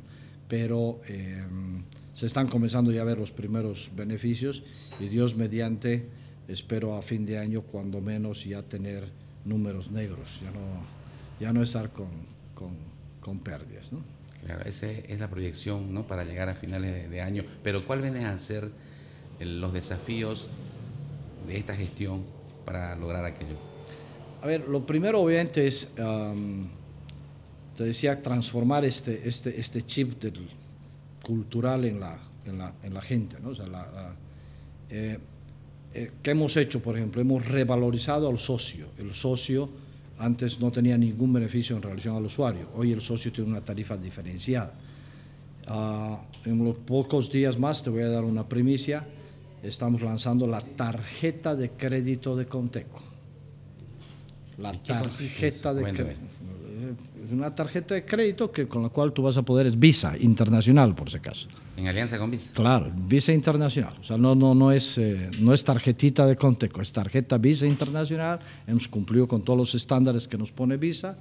pero 0.48 1.02
eh, 1.06 1.44
se 2.14 2.26
están 2.26 2.48
comenzando 2.48 2.90
ya 2.90 3.02
a 3.02 3.04
ver 3.04 3.18
los 3.18 3.30
primeros 3.30 3.90
beneficios 3.94 4.62
y 4.98 5.08
Dios 5.08 5.36
mediante, 5.36 6.08
espero 6.48 6.94
a 6.96 7.02
fin 7.02 7.26
de 7.26 7.38
año, 7.38 7.60
cuando 7.62 8.00
menos, 8.00 8.44
ya 8.44 8.62
tener 8.62 9.10
números 9.44 9.90
negros, 9.90 10.40
ya 10.42 10.50
no, 10.50 10.60
ya 11.38 11.52
no 11.52 11.62
estar 11.62 11.92
con, 11.92 12.08
con, 12.54 12.70
con 13.20 13.40
pérdidas. 13.40 13.92
¿no? 13.92 14.17
Claro, 14.44 14.64
esa 14.64 14.90
es 14.90 15.18
la 15.18 15.29
proyección 15.29 15.92
¿no? 15.92 16.07
para 16.07 16.24
llegar 16.24 16.48
a 16.48 16.55
finales 16.55 17.11
de, 17.11 17.20
año, 17.20 17.44
pero 17.62 17.87
¿cuáles 17.87 18.05
vienen 18.05 18.27
a 18.27 18.38
ser 18.38 18.70
los 19.40 19.72
desafíos 19.72 20.48
de 21.46 21.59
esta 21.59 21.74
gestión 21.74 22.24
para 22.64 22.94
lograr 22.96 23.24
aquello? 23.24 23.57
A 24.40 24.46
ver, 24.46 24.68
lo 24.68 24.87
primero 24.87 25.20
obviamente 25.20 25.66
es 25.66 25.90
te 27.79 27.85
decía, 27.85 28.20
transformar 28.20 28.85
este, 28.85 29.29
este, 29.29 29.59
este 29.61 29.83
chip 29.87 30.20
del, 30.20 30.48
cultural 31.22 31.85
en 31.85 32.01
la, 32.01 32.18
en 32.44 32.59
la, 32.59 32.72
en 32.83 32.92
la 32.92 33.01
gente. 33.01 33.37
¿no? 33.40 33.51
O 33.51 33.55
sea, 33.55 33.68
la, 33.68 34.16
eh, 34.90 35.18
eh, 35.94 36.11
¿Qué 36.22 36.33
hemos 36.33 36.57
hecho, 36.57 36.83
por 36.83 36.96
ejemplo? 36.96 37.20
Hemos 37.20 37.46
revalorizado 37.46 38.29
al 38.29 38.38
socio. 38.38 38.88
El 38.98 39.14
socio 39.14 39.68
antes 40.18 40.59
no 40.59 40.70
tenía 40.70 40.98
ningún 40.98 41.33
beneficio 41.33 41.76
en 41.76 41.83
relación 41.83 42.16
al 42.16 42.24
usuario. 42.24 42.68
Hoy 42.74 42.92
el 42.92 43.00
socio 43.00 43.33
tiene 43.33 43.50
una 43.50 43.61
tarifa 43.61 43.96
diferenciada. 43.96 44.74
Ah, 45.66 46.20
en 46.44 46.64
los 46.64 46.76
pocos 46.76 47.31
días 47.31 47.59
más, 47.59 47.83
te 47.83 47.90
voy 47.90 48.02
a 48.02 48.09
dar 48.09 48.24
una 48.24 48.48
primicia, 48.48 49.07
estamos 49.62 50.02
lanzando 50.02 50.46
la 50.46 50.61
tarjeta 50.61 51.54
de 51.54 51.70
crédito 51.70 52.37
de 52.37 52.46
Conteco. 52.46 53.02
La 54.59 54.72
tarjeta 54.72 55.74
de 55.74 55.92
crédito 55.92 56.38
una 57.31 57.55
tarjeta 57.55 57.94
de 57.94 58.05
crédito 58.05 58.51
que, 58.51 58.66
con 58.66 58.83
la 58.83 58.88
cual 58.88 59.12
tú 59.12 59.22
vas 59.22 59.37
a 59.37 59.42
poder, 59.42 59.66
es 59.66 59.79
Visa 59.79 60.16
Internacional, 60.18 60.94
por 60.94 61.09
ese 61.09 61.20
caso. 61.20 61.48
¿En 61.77 61.87
alianza 61.87 62.18
con 62.18 62.31
Visa? 62.31 62.51
Claro, 62.55 62.92
Visa 63.07 63.33
Internacional. 63.33 63.94
O 64.01 64.05
sea, 64.05 64.18
no, 64.18 64.35
no, 64.35 64.55
no, 64.55 64.72
es, 64.72 64.98
eh, 64.98 65.31
no 65.40 65.55
es 65.55 65.62
tarjetita 65.62 66.27
de 66.27 66.37
Conteco, 66.37 66.81
es 66.81 66.92
tarjeta 66.92 67.38
Visa 67.38 67.66
Internacional. 67.66 68.40
Hemos 68.66 68.88
cumplido 68.88 69.29
con 69.29 69.42
todos 69.42 69.59
los 69.59 69.74
estándares 69.74 70.27
que 70.27 70.38
nos 70.38 70.51
pone 70.53 70.77
Visa. 70.77 71.18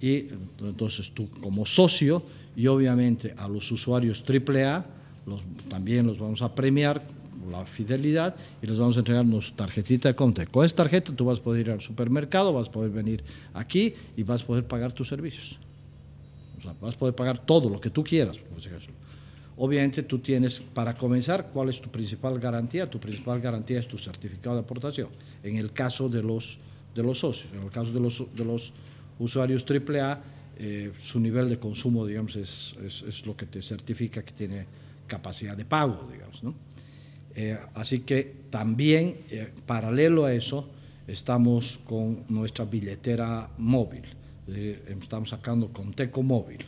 Y 0.00 0.26
entonces 0.60 1.12
tú, 1.12 1.30
como 1.40 1.64
socio, 1.64 2.22
y 2.56 2.66
obviamente 2.66 3.34
a 3.36 3.48
los 3.48 3.70
usuarios 3.72 4.24
AAA, 4.28 4.84
los, 5.26 5.42
también 5.68 6.06
los 6.06 6.18
vamos 6.18 6.42
a 6.42 6.54
premiar 6.54 7.02
la 7.50 7.64
fidelidad 7.66 8.36
y 8.62 8.66
les 8.66 8.78
vamos 8.78 8.96
a 8.96 9.00
entregar 9.00 9.24
nuestra 9.24 9.66
tarjetita 9.66 10.08
de 10.08 10.14
Conte. 10.14 10.46
Con 10.46 10.64
esta 10.64 10.82
tarjeta 10.82 11.12
tú 11.14 11.26
vas 11.26 11.38
a 11.38 11.42
poder 11.42 11.66
ir 11.66 11.72
al 11.72 11.80
supermercado, 11.80 12.52
vas 12.52 12.68
a 12.68 12.72
poder 12.72 12.90
venir 12.90 13.22
aquí 13.52 13.94
y 14.16 14.22
vas 14.22 14.42
a 14.42 14.46
poder 14.46 14.66
pagar 14.66 14.92
tus 14.92 15.08
servicios. 15.08 15.58
O 16.58 16.62
sea, 16.62 16.74
vas 16.80 16.94
a 16.94 16.98
poder 16.98 17.14
pagar 17.14 17.44
todo 17.44 17.68
lo 17.68 17.80
que 17.80 17.90
tú 17.90 18.02
quieras. 18.02 18.38
Obviamente 19.56 20.02
tú 20.02 20.18
tienes, 20.18 20.60
para 20.60 20.94
comenzar, 20.94 21.50
¿cuál 21.52 21.68
es 21.68 21.80
tu 21.80 21.88
principal 21.88 22.38
garantía? 22.40 22.90
Tu 22.90 22.98
principal 22.98 23.40
garantía 23.40 23.78
es 23.78 23.86
tu 23.86 23.98
certificado 23.98 24.56
de 24.56 24.62
aportación. 24.62 25.08
En 25.42 25.56
el 25.56 25.72
caso 25.72 26.08
de 26.08 26.22
los, 26.22 26.58
de 26.94 27.02
los 27.02 27.20
socios, 27.20 27.52
en 27.54 27.62
el 27.62 27.70
caso 27.70 27.92
de 27.92 28.00
los, 28.00 28.24
de 28.34 28.44
los 28.44 28.72
usuarios 29.18 29.64
AAA, 29.68 30.22
eh, 30.56 30.92
su 31.00 31.20
nivel 31.20 31.48
de 31.48 31.58
consumo, 31.58 32.06
digamos, 32.06 32.36
es, 32.36 32.74
es, 32.84 33.02
es, 33.02 33.26
lo 33.26 33.36
que 33.36 33.46
te 33.46 33.60
certifica 33.60 34.22
que 34.22 34.32
tiene 34.32 34.66
capacidad 35.06 35.56
de 35.56 35.64
pago, 35.64 36.08
digamos, 36.12 36.42
¿no? 36.42 36.54
Eh, 37.36 37.58
así 37.74 38.00
que 38.00 38.32
también, 38.50 39.18
eh, 39.30 39.52
paralelo 39.66 40.24
a 40.24 40.32
eso, 40.32 40.68
estamos 41.06 41.80
con 41.86 42.24
nuestra 42.28 42.64
billetera 42.64 43.50
móvil. 43.58 44.02
Eh, 44.48 44.96
estamos 45.00 45.30
sacando 45.30 45.68
Conteco 45.68 46.22
Móvil. 46.22 46.58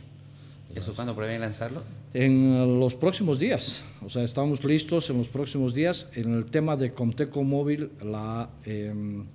¿Eso 0.75 0.93
cuándo 0.93 1.15
prevén 1.15 1.41
lanzarlo? 1.41 1.83
En 2.13 2.79
los 2.79 2.95
próximos 2.95 3.39
días. 3.39 3.83
O 4.03 4.09
sea, 4.09 4.23
estamos 4.23 4.63
listos 4.63 5.09
en 5.09 5.17
los 5.17 5.29
próximos 5.29 5.73
días. 5.73 6.07
En 6.13 6.33
el 6.33 6.45
tema 6.45 6.75
de 6.75 6.93
Conteco 6.93 7.43
Móvil, 7.43 7.89
la, 8.03 8.49
em, 8.65 9.25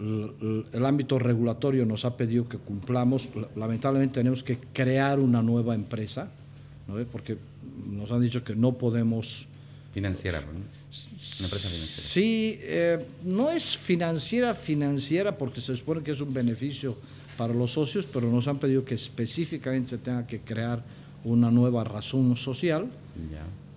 el, 0.00 0.84
ámbito 0.84 1.18
regulatorio 1.18 1.86
nos 1.86 2.04
ha 2.04 2.16
pedido 2.16 2.48
que 2.48 2.58
cumplamos. 2.58 3.30
Lamentablemente 3.56 4.14
tenemos 4.14 4.42
que 4.42 4.58
crear 4.72 5.20
una 5.20 5.42
nueva 5.42 5.74
empresa, 5.74 6.30
¿no? 6.88 7.02
porque 7.06 7.38
nos 7.86 8.10
han 8.10 8.20
dicho 8.20 8.42
que 8.42 8.56
no 8.56 8.72
podemos 8.72 9.46
Financiera, 9.92 10.40
¿no? 10.40 10.50
Una 10.50 10.60
empresa 10.60 11.68
financiera. 11.68 12.08
Sí, 12.08 12.58
eh, 12.62 13.06
no 13.24 13.50
es 13.50 13.76
financiera, 13.76 14.54
financiera, 14.54 15.36
porque 15.36 15.60
se 15.60 15.76
supone 15.76 16.02
que 16.02 16.12
es 16.12 16.20
un 16.20 16.32
beneficio 16.32 16.96
para 17.36 17.54
los 17.54 17.72
socios, 17.72 18.06
pero 18.06 18.30
nos 18.30 18.48
han 18.48 18.58
pedido 18.58 18.84
que 18.84 18.94
específicamente 18.94 19.90
se 19.90 19.98
tenga 19.98 20.26
que 20.26 20.40
crear 20.40 20.82
una 21.24 21.50
nueva 21.50 21.84
razón 21.84 22.36
social, 22.36 22.88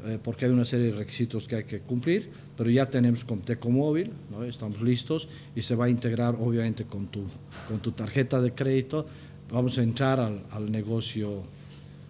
eh, 0.06 0.20
porque 0.24 0.46
hay 0.46 0.52
una 0.52 0.66
serie 0.66 0.88
de 0.88 0.92
requisitos 0.94 1.48
que 1.48 1.56
hay 1.58 1.64
que 1.64 1.80
cumplir, 1.80 2.30
pero 2.58 2.70
ya 2.70 2.90
tenemos 2.90 3.24
con 3.24 3.42
Tecomóvil, 3.42 4.12
¿no? 4.32 4.44
estamos 4.44 4.82
listos 4.82 5.28
y 5.56 5.62
se 5.62 5.76
va 5.76 5.86
a 5.86 5.90
integrar 5.90 6.36
obviamente 6.36 6.86
con 6.86 7.08
tu, 7.08 7.24
con 7.68 7.80
tu 7.80 7.92
tarjeta 7.92 8.42
de 8.42 8.54
crédito. 8.54 9.06
Vamos 9.52 9.78
a 9.78 9.84
entrar 9.84 10.20
al, 10.20 10.44
al 10.50 10.72
negocio 10.72 11.44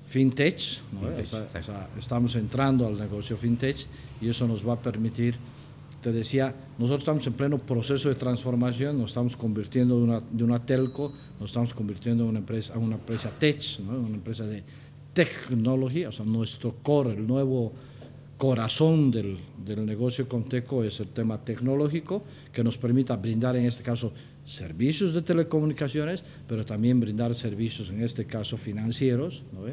fintech, 0.08 0.82
estamos 1.98 2.36
entrando 2.36 2.88
al 2.88 2.98
negocio 2.98 3.38
fintech 3.38 3.86
y 4.22 4.30
eso 4.30 4.48
nos 4.48 4.68
va 4.68 4.74
a 4.74 4.82
permitir, 4.82 5.36
te 6.02 6.12
decía, 6.12 6.54
nosotros 6.78 7.02
estamos 7.02 7.28
en 7.28 7.34
pleno 7.34 7.58
proceso 7.58 8.10
de 8.10 8.16
transformación, 8.16 8.98
nos 8.98 9.12
estamos 9.12 9.36
convirtiendo 9.36 9.98
de 9.98 10.04
una, 10.04 10.22
de 10.22 10.44
una 10.44 10.66
telco, 10.66 11.12
nos 11.40 11.50
estamos 11.50 11.74
convirtiendo 11.74 12.24
en 12.24 12.30
una 12.30 12.40
empresa, 12.40 12.78
una 12.78 12.96
empresa 12.96 13.32
tech, 13.38 13.80
una 13.80 14.16
empresa 14.16 14.46
de 14.46 14.64
tecnología, 15.14 16.10
o 16.10 16.12
sea, 16.12 16.26
nuestro 16.26 16.76
core, 16.84 17.14
el 17.14 17.26
nuevo 17.26 17.74
corazón 18.38 19.12
del, 19.12 19.40
del 19.66 19.86
negocio 19.86 20.28
Conteco 20.28 20.84
es 20.84 21.00
el 21.00 21.08
tema 21.08 21.44
tecnológico 21.44 22.24
que 22.52 22.64
nos 22.64 22.78
permita 22.78 23.16
brindar 23.16 23.56
en 23.56 23.66
este 23.66 23.82
caso 23.82 24.14
servicios 24.46 25.14
de 25.14 25.22
telecomunicaciones, 25.22 26.24
pero 26.48 26.66
también 26.66 27.00
brindar 27.00 27.34
servicios 27.34 27.90
en 27.90 28.02
este 28.02 28.26
caso 28.26 28.58
financieros, 28.58 29.44
¿no? 29.52 29.66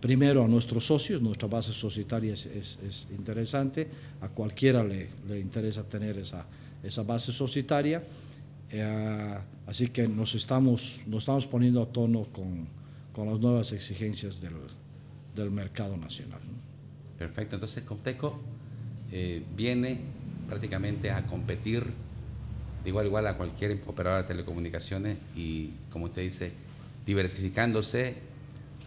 Primero 0.00 0.44
a 0.44 0.48
nuestros 0.48 0.86
socios, 0.86 1.20
nuestra 1.20 1.48
base 1.48 1.72
societaria 1.72 2.34
es, 2.34 2.46
es, 2.46 3.08
interesante, 3.10 3.88
a 4.20 4.28
cualquiera 4.28 4.82
le, 4.82 5.08
le, 5.28 5.38
interesa 5.38 5.82
tener 5.82 6.18
esa, 6.18 6.46
esa 6.82 7.02
base 7.02 7.32
societaria, 7.32 8.02
eh, 8.70 9.38
así 9.66 9.88
que 9.88 10.08
nos 10.08 10.34
estamos, 10.34 11.00
nos 11.06 11.22
estamos 11.22 11.46
poniendo 11.46 11.82
a 11.82 11.86
tono 11.86 12.24
con, 12.32 12.66
con 13.12 13.28
las 13.28 13.40
nuevas 13.40 13.72
exigencias 13.72 14.40
del, 14.40 14.54
del 15.34 15.50
mercado 15.50 15.96
nacional. 15.96 16.40
Perfecto, 17.18 17.56
entonces 17.56 17.84
Comteco 17.84 18.40
eh, 19.12 19.42
viene 19.54 20.00
prácticamente 20.48 21.10
a 21.10 21.26
competir 21.26 21.84
de 22.82 22.88
igual 22.88 23.04
a 23.04 23.08
igual 23.08 23.26
a 23.26 23.36
cualquier 23.36 23.82
operador 23.86 24.22
de 24.22 24.28
telecomunicaciones 24.28 25.18
y, 25.36 25.70
como 25.92 26.06
usted 26.06 26.22
dice, 26.22 26.52
diversificándose 27.04 28.29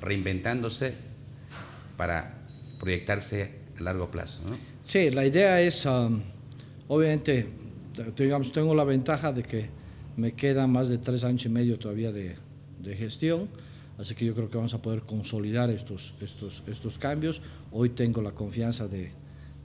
reinventándose 0.04 0.94
para 1.98 2.34
proyectarse 2.80 3.52
a 3.78 3.82
largo 3.82 4.12
plazo. 4.12 4.42
Sí, 4.84 5.10
la 5.10 5.26
idea 5.26 5.62
es, 5.62 5.86
um, 5.86 6.22
obviamente, 6.88 7.48
digamos, 8.18 8.52
tengo 8.52 8.76
la 8.76 8.84
ventaja 8.84 9.32
de 9.32 9.44
que 9.44 9.70
me 10.18 10.34
quedan 10.34 10.72
más 10.72 10.90
de 10.90 10.98
tres 10.98 11.24
años 11.24 11.46
y 11.46 11.50
medio 11.50 11.80
todavía 11.80 12.12
de, 12.12 12.36
gestión, 12.98 13.48
así 13.98 14.14
que 14.14 14.26
yo 14.26 14.36
creo 14.36 14.50
que 14.50 14.58
vamos 14.58 14.74
a 14.74 14.82
poder 14.82 15.04
consolidar 15.04 15.70
estos, 15.70 16.14
estos, 16.20 16.64
estos 16.68 16.98
cambios. 16.98 17.42
Hoy 17.72 17.90
tengo 17.90 18.22
la 18.22 18.32
confianza 18.32 18.90
de, 18.90 19.14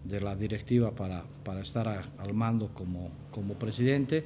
la 0.09 0.37
directiva 0.37 0.93
para, 0.93 1.25
estar 1.61 1.89
al 1.89 2.35
mando 2.35 2.71
como 2.73 3.55
presidente 3.55 4.25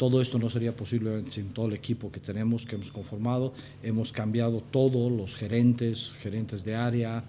todo 0.00 0.22
esto 0.22 0.38
no 0.38 0.48
sería 0.48 0.74
posible 0.74 1.24
sin 1.28 1.50
todo 1.50 1.66
el 1.66 1.74
equipo 1.74 2.10
que 2.10 2.20
tenemos, 2.20 2.64
que 2.64 2.74
hemos 2.74 2.90
conformado. 2.90 3.52
Hemos 3.82 4.12
cambiado 4.12 4.62
todos 4.62 5.12
los 5.12 5.36
gerentes, 5.36 6.14
gerentes 6.22 6.64
de 6.64 6.74
área, 6.74 7.22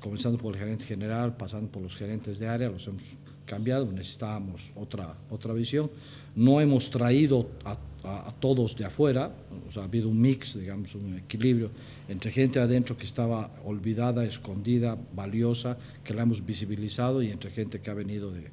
comenzando 0.00 0.36
por 0.36 0.52
el 0.54 0.60
gerente 0.60 0.84
general, 0.84 1.36
pasando 1.36 1.70
por 1.70 1.80
los 1.80 1.94
gerentes 1.94 2.40
de 2.40 2.48
área, 2.48 2.68
los 2.68 2.88
hemos 2.88 3.04
cambiado, 3.46 3.86
necesitábamos 3.92 4.72
otra, 4.74 5.14
otra 5.30 5.52
visión. 5.52 5.92
No 6.34 6.60
hemos 6.60 6.90
traído 6.90 7.48
a, 7.64 7.78
a, 8.02 8.34
todos 8.40 8.76
de 8.76 8.84
afuera, 8.84 9.30
o 9.72 9.80
ha 9.80 9.84
habido 9.84 10.08
un 10.08 10.20
mix, 10.20 10.58
digamos, 10.58 10.96
un 10.96 11.18
equilibrio 11.18 11.70
entre 12.08 12.32
gente 12.32 12.58
adentro 12.58 12.96
que 12.96 13.04
estaba 13.04 13.48
olvidada, 13.64 14.24
escondida, 14.24 14.98
valiosa, 15.14 15.78
que 16.02 16.14
la 16.14 16.22
hemos 16.22 16.44
visibilizado, 16.44 17.22
y 17.22 17.30
entre 17.30 17.52
gente 17.52 17.80
que 17.80 17.90
ha 17.92 17.94
venido 17.94 18.32
de, 18.32 18.50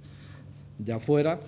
de 0.78 0.94
afuera. 0.94 1.40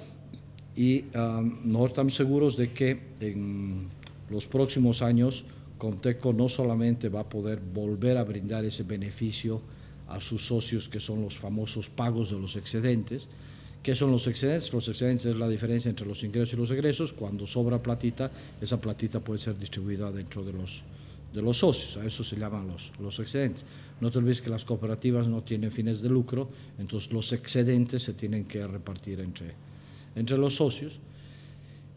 Y 0.76 1.06
um, 1.16 1.60
nosotros 1.66 1.92
estamos 1.92 2.14
seguros 2.16 2.58
de 2.58 2.72
que 2.72 3.02
en 3.20 3.88
los 4.30 4.48
próximos 4.48 5.02
años 5.02 5.46
Comteco 5.78 6.32
no 6.32 6.48
solamente 6.48 7.10
va 7.10 7.22
a 7.22 7.30
poder 7.30 7.60
volver 7.60 8.18
a 8.18 8.24
brindar 8.24 8.64
ese 8.66 8.84
beneficio 8.84 9.62
a 10.08 10.22
sus 10.22 10.46
socios, 10.46 10.88
que 10.88 11.00
son 11.00 11.22
los 11.22 11.38
famosos 11.38 11.90
pagos 11.90 12.30
de 12.30 12.40
los 12.40 12.56
excedentes, 12.56 13.28
¿Qué 13.84 13.96
son 13.96 14.12
los 14.12 14.28
excedentes? 14.28 14.72
Los 14.74 14.88
excedentes 14.88 15.26
es 15.26 15.36
la 15.36 15.50
diferencia 15.50 15.90
entre 15.90 16.06
los 16.06 16.24
ingresos 16.24 16.54
y 16.54 16.58
los 16.58 16.70
egresos. 16.70 17.14
Cuando 17.14 17.48
sobra 17.48 17.82
platita, 17.82 18.30
esa 18.62 18.80
platita 18.80 19.20
puede 19.20 19.40
ser 19.40 19.58
distribuida 19.58 20.12
dentro 20.12 20.44
de 20.44 20.54
los, 20.54 20.84
de 21.34 21.42
los 21.42 21.58
socios. 21.58 21.98
A 21.98 22.06
eso 22.06 22.24
se 22.24 22.36
llaman 22.36 22.68
los, 22.68 22.92
los 23.00 23.20
excedentes. 23.20 23.64
No 24.00 24.12
te 24.12 24.20
olvides 24.20 24.44
que 24.44 24.52
las 24.52 24.66
cooperativas 24.66 25.28
no 25.28 25.42
tienen 25.42 25.72
fines 25.72 26.02
de 26.02 26.10
lucro, 26.10 26.50
entonces 26.78 27.12
los 27.12 27.34
excedentes 27.34 28.04
se 28.04 28.14
tienen 28.14 28.46
que 28.46 28.66
repartir 28.68 29.20
entre, 29.20 29.54
entre 30.16 30.38
los 30.38 30.56
socios. 30.56 31.00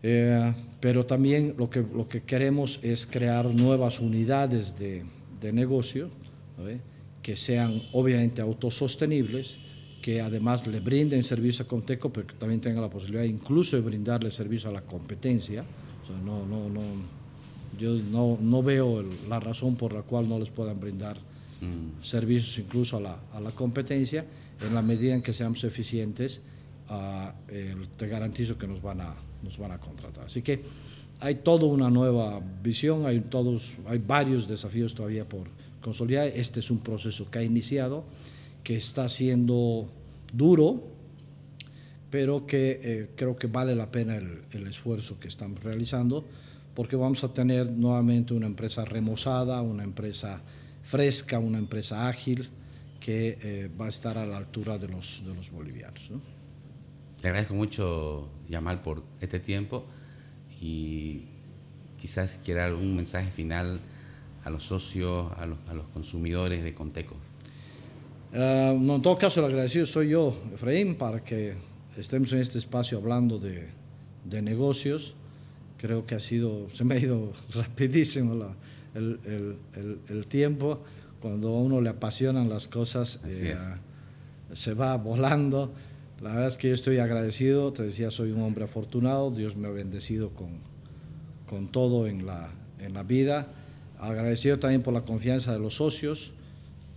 Eh, 0.02 0.52
pero 0.80 1.06
también 1.06 1.54
lo 1.56 1.70
que, 1.70 1.80
lo 1.80 2.08
que 2.08 2.22
queremos 2.22 2.78
es 2.82 3.06
crear 3.06 3.46
nuevas 3.46 4.00
unidades 4.00 4.78
de, 4.78 5.04
de 5.40 5.52
negocio 5.52 6.10
que 7.22 7.36
sean 7.36 7.82
obviamente 7.92 8.42
autosostenibles 8.42 9.56
que 10.04 10.20
además 10.20 10.66
le 10.66 10.80
brinden 10.80 11.24
servicio 11.24 11.64
a 11.64 11.66
Conteco, 11.66 12.12
pero 12.12 12.26
que 12.26 12.34
también 12.34 12.60
tenga 12.60 12.78
la 12.78 12.90
posibilidad 12.90 13.24
incluso 13.24 13.76
de 13.76 13.82
brindarle 13.82 14.30
servicio 14.30 14.68
a 14.68 14.72
la 14.74 14.82
competencia. 14.82 15.64
no, 16.26 16.44
no, 16.44 16.68
no, 16.68 16.82
yo 17.78 17.94
no, 17.94 18.36
no 18.38 18.62
veo 18.62 19.02
la 19.30 19.40
razón 19.40 19.76
por 19.76 19.94
la 19.94 20.02
cual 20.02 20.28
no 20.28 20.38
les 20.38 20.50
puedan 20.50 20.78
brindar 20.78 21.16
mm. 21.62 22.04
servicios 22.04 22.58
incluso 22.58 22.98
a 22.98 23.00
la, 23.00 23.18
a 23.32 23.40
la, 23.40 23.52
competencia. 23.52 24.26
En 24.60 24.74
la 24.74 24.82
medida 24.82 25.14
en 25.14 25.22
que 25.22 25.32
seamos 25.32 25.64
eficientes, 25.64 26.42
uh, 26.90 27.86
te 27.96 28.06
garantizo 28.06 28.56
que 28.58 28.66
nos 28.66 28.82
van, 28.82 29.00
a, 29.00 29.14
nos 29.42 29.58
van 29.58 29.72
a 29.72 29.78
contratar. 29.78 30.26
Así 30.26 30.42
que 30.42 30.62
hay 31.20 31.36
toda 31.36 31.66
una 31.66 31.90
nueva 31.90 32.40
visión, 32.62 33.06
hay, 33.06 33.20
todos, 33.20 33.76
hay 33.86 33.98
varios 33.98 34.48
desafíos 34.48 34.94
todavía 34.94 35.28
por 35.28 35.48
consolidar. 35.80 36.28
Este 36.28 36.60
es 36.60 36.70
un 36.70 36.78
proceso 36.78 37.30
que 37.30 37.38
ha 37.38 37.42
iniciado 37.42 38.04
que 38.64 38.76
está 38.76 39.08
siendo 39.08 39.88
duro, 40.32 40.82
pero 42.10 42.46
que 42.46 42.80
eh, 42.82 43.10
creo 43.14 43.36
que 43.36 43.46
vale 43.46 43.76
la 43.76 43.92
pena 43.92 44.16
el, 44.16 44.66
esfuerzo 44.66 45.20
que 45.20 45.28
estamos 45.28 45.62
realizando, 45.62 46.24
porque 46.74 46.96
vamos 46.96 47.22
a 47.22 47.32
tener 47.32 47.70
nuevamente 47.70 48.34
una 48.34 48.46
empresa 48.46 48.84
remozada, 48.84 49.60
una 49.62 49.84
empresa 49.84 50.40
fresca, 50.82 51.38
una 51.38 51.58
empresa 51.58 52.08
ágil, 52.08 52.48
que 52.98 53.38
eh, 53.42 53.70
va 53.78 53.86
a 53.86 53.88
estar 53.90 54.16
a 54.16 54.24
la 54.24 54.38
altura 54.38 54.78
de 54.78 54.88
los 54.88 55.22
bolivianos. 55.52 56.10
Te 57.24 57.28
agradezco 57.28 57.54
mucho, 57.54 58.28
Yamal, 58.50 58.82
por 58.82 59.02
este 59.18 59.40
tiempo 59.40 59.86
y 60.60 61.22
quizás 61.98 62.38
quiera 62.44 62.66
algún 62.66 62.94
mensaje 62.94 63.30
final 63.30 63.80
a 64.44 64.50
los 64.50 64.64
socios, 64.64 65.32
a 65.38 65.46
los, 65.46 65.56
a 65.66 65.72
los 65.72 65.86
consumidores 65.86 66.62
de 66.62 66.74
Conteco. 66.74 67.14
Uh, 68.34 68.78
no, 68.78 68.96
en 68.96 69.00
todo 69.00 69.16
caso, 69.16 69.40
el 69.40 69.46
agradecido 69.46 69.86
soy 69.86 70.10
yo, 70.10 70.38
Efraín, 70.52 70.96
para 70.96 71.24
que 71.24 71.54
estemos 71.96 72.30
en 72.34 72.40
este 72.40 72.58
espacio 72.58 72.98
hablando 72.98 73.38
de, 73.38 73.68
de 74.26 74.42
negocios. 74.42 75.14
Creo 75.78 76.04
que 76.04 76.16
ha 76.16 76.20
sido, 76.20 76.68
se 76.74 76.84
me 76.84 76.96
ha 76.96 76.98
ido 76.98 77.32
rapidísimo 77.54 78.34
la, 78.34 78.54
el, 78.94 79.56
el, 79.74 79.98
el, 80.10 80.26
tiempo. 80.26 80.80
Cuando 81.22 81.48
a 81.48 81.58
uno 81.58 81.80
le 81.80 81.88
apasionan 81.88 82.50
las 82.50 82.68
cosas, 82.68 83.18
eh, 83.24 83.56
se 84.52 84.74
va 84.74 84.94
volando. 84.98 85.72
La 86.20 86.30
verdad 86.30 86.48
es 86.48 86.56
que 86.56 86.68
yo 86.68 86.74
estoy 86.74 86.98
agradecido. 86.98 87.72
Te 87.72 87.84
decía, 87.84 88.10
soy 88.10 88.30
un 88.30 88.42
hombre 88.42 88.64
afortunado. 88.64 89.30
Dios 89.30 89.56
me 89.56 89.68
ha 89.68 89.70
bendecido 89.70 90.30
con, 90.30 90.60
con 91.46 91.68
todo 91.68 92.06
en 92.06 92.26
la, 92.26 92.50
en 92.78 92.94
la 92.94 93.02
vida. 93.02 93.48
Agradecido 93.98 94.58
también 94.58 94.82
por 94.82 94.94
la 94.94 95.02
confianza 95.02 95.52
de 95.52 95.58
los 95.58 95.74
socios. 95.76 96.32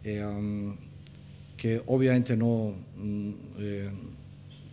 Eh, 0.04 0.24
um, 0.24 0.76
que 1.58 1.82
obviamente 1.88 2.38
no, 2.38 2.76
mm, 2.96 3.32
eh, 3.58 3.90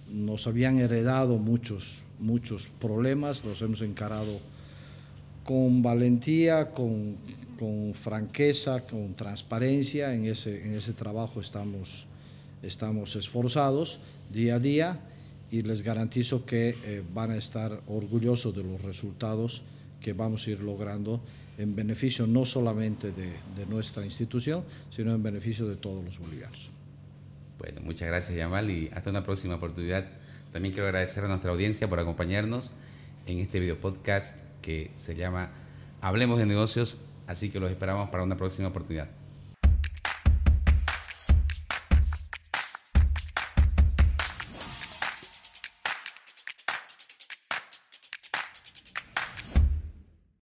nos 0.08 0.46
habían 0.46 0.78
heredado 0.78 1.38
muchos, 1.38 2.04
muchos 2.18 2.68
problemas, 2.78 3.44
los 3.44 3.60
hemos 3.62 3.80
encarado 3.80 4.38
con 5.42 5.82
valentía, 5.82 6.70
con, 6.70 7.16
con 7.58 7.94
franqueza, 7.94 8.86
con 8.86 9.14
transparencia, 9.14 10.14
en 10.14 10.26
ese, 10.26 10.64
en 10.64 10.74
ese 10.74 10.92
trabajo 10.92 11.40
estamos, 11.40 12.06
estamos 12.66 13.16
esforzados 13.16 13.98
día 14.32 14.56
a 14.56 14.58
día 14.58 15.00
y 15.50 15.62
les 15.62 15.82
garantizo 15.82 16.44
que 16.44 16.76
eh, 16.84 17.02
van 17.14 17.30
a 17.30 17.36
estar 17.36 17.80
orgullosos 17.86 18.54
de 18.54 18.64
los 18.64 18.82
resultados 18.82 19.62
que 20.00 20.12
vamos 20.12 20.46
a 20.46 20.50
ir 20.50 20.60
logrando 20.60 21.20
en 21.58 21.76
beneficio 21.76 22.26
no 22.26 22.44
solamente 22.44 23.12
de, 23.12 23.32
de 23.56 23.66
nuestra 23.66 24.04
institución, 24.04 24.64
sino 24.90 25.14
en 25.14 25.22
beneficio 25.22 25.68
de 25.68 25.76
todos 25.76 26.04
los 26.04 26.18
bolivianos. 26.18 26.70
Bueno, 27.58 27.80
muchas 27.82 28.08
gracias 28.08 28.36
Yamal 28.36 28.70
y 28.70 28.90
hasta 28.92 29.10
una 29.10 29.24
próxima 29.24 29.54
oportunidad. 29.54 30.06
También 30.52 30.72
quiero 30.72 30.86
agradecer 30.86 31.24
a 31.24 31.28
nuestra 31.28 31.52
audiencia 31.52 31.88
por 31.88 32.00
acompañarnos 32.00 32.72
en 33.26 33.38
este 33.38 33.60
video 33.60 33.80
podcast 33.80 34.36
que 34.60 34.90
se 34.96 35.14
llama 35.14 35.50
Hablemos 36.00 36.38
de 36.38 36.46
negocios, 36.46 36.98
así 37.26 37.50
que 37.50 37.60
los 37.60 37.70
esperamos 37.70 38.10
para 38.10 38.24
una 38.24 38.36
próxima 38.36 38.68
oportunidad. 38.68 39.08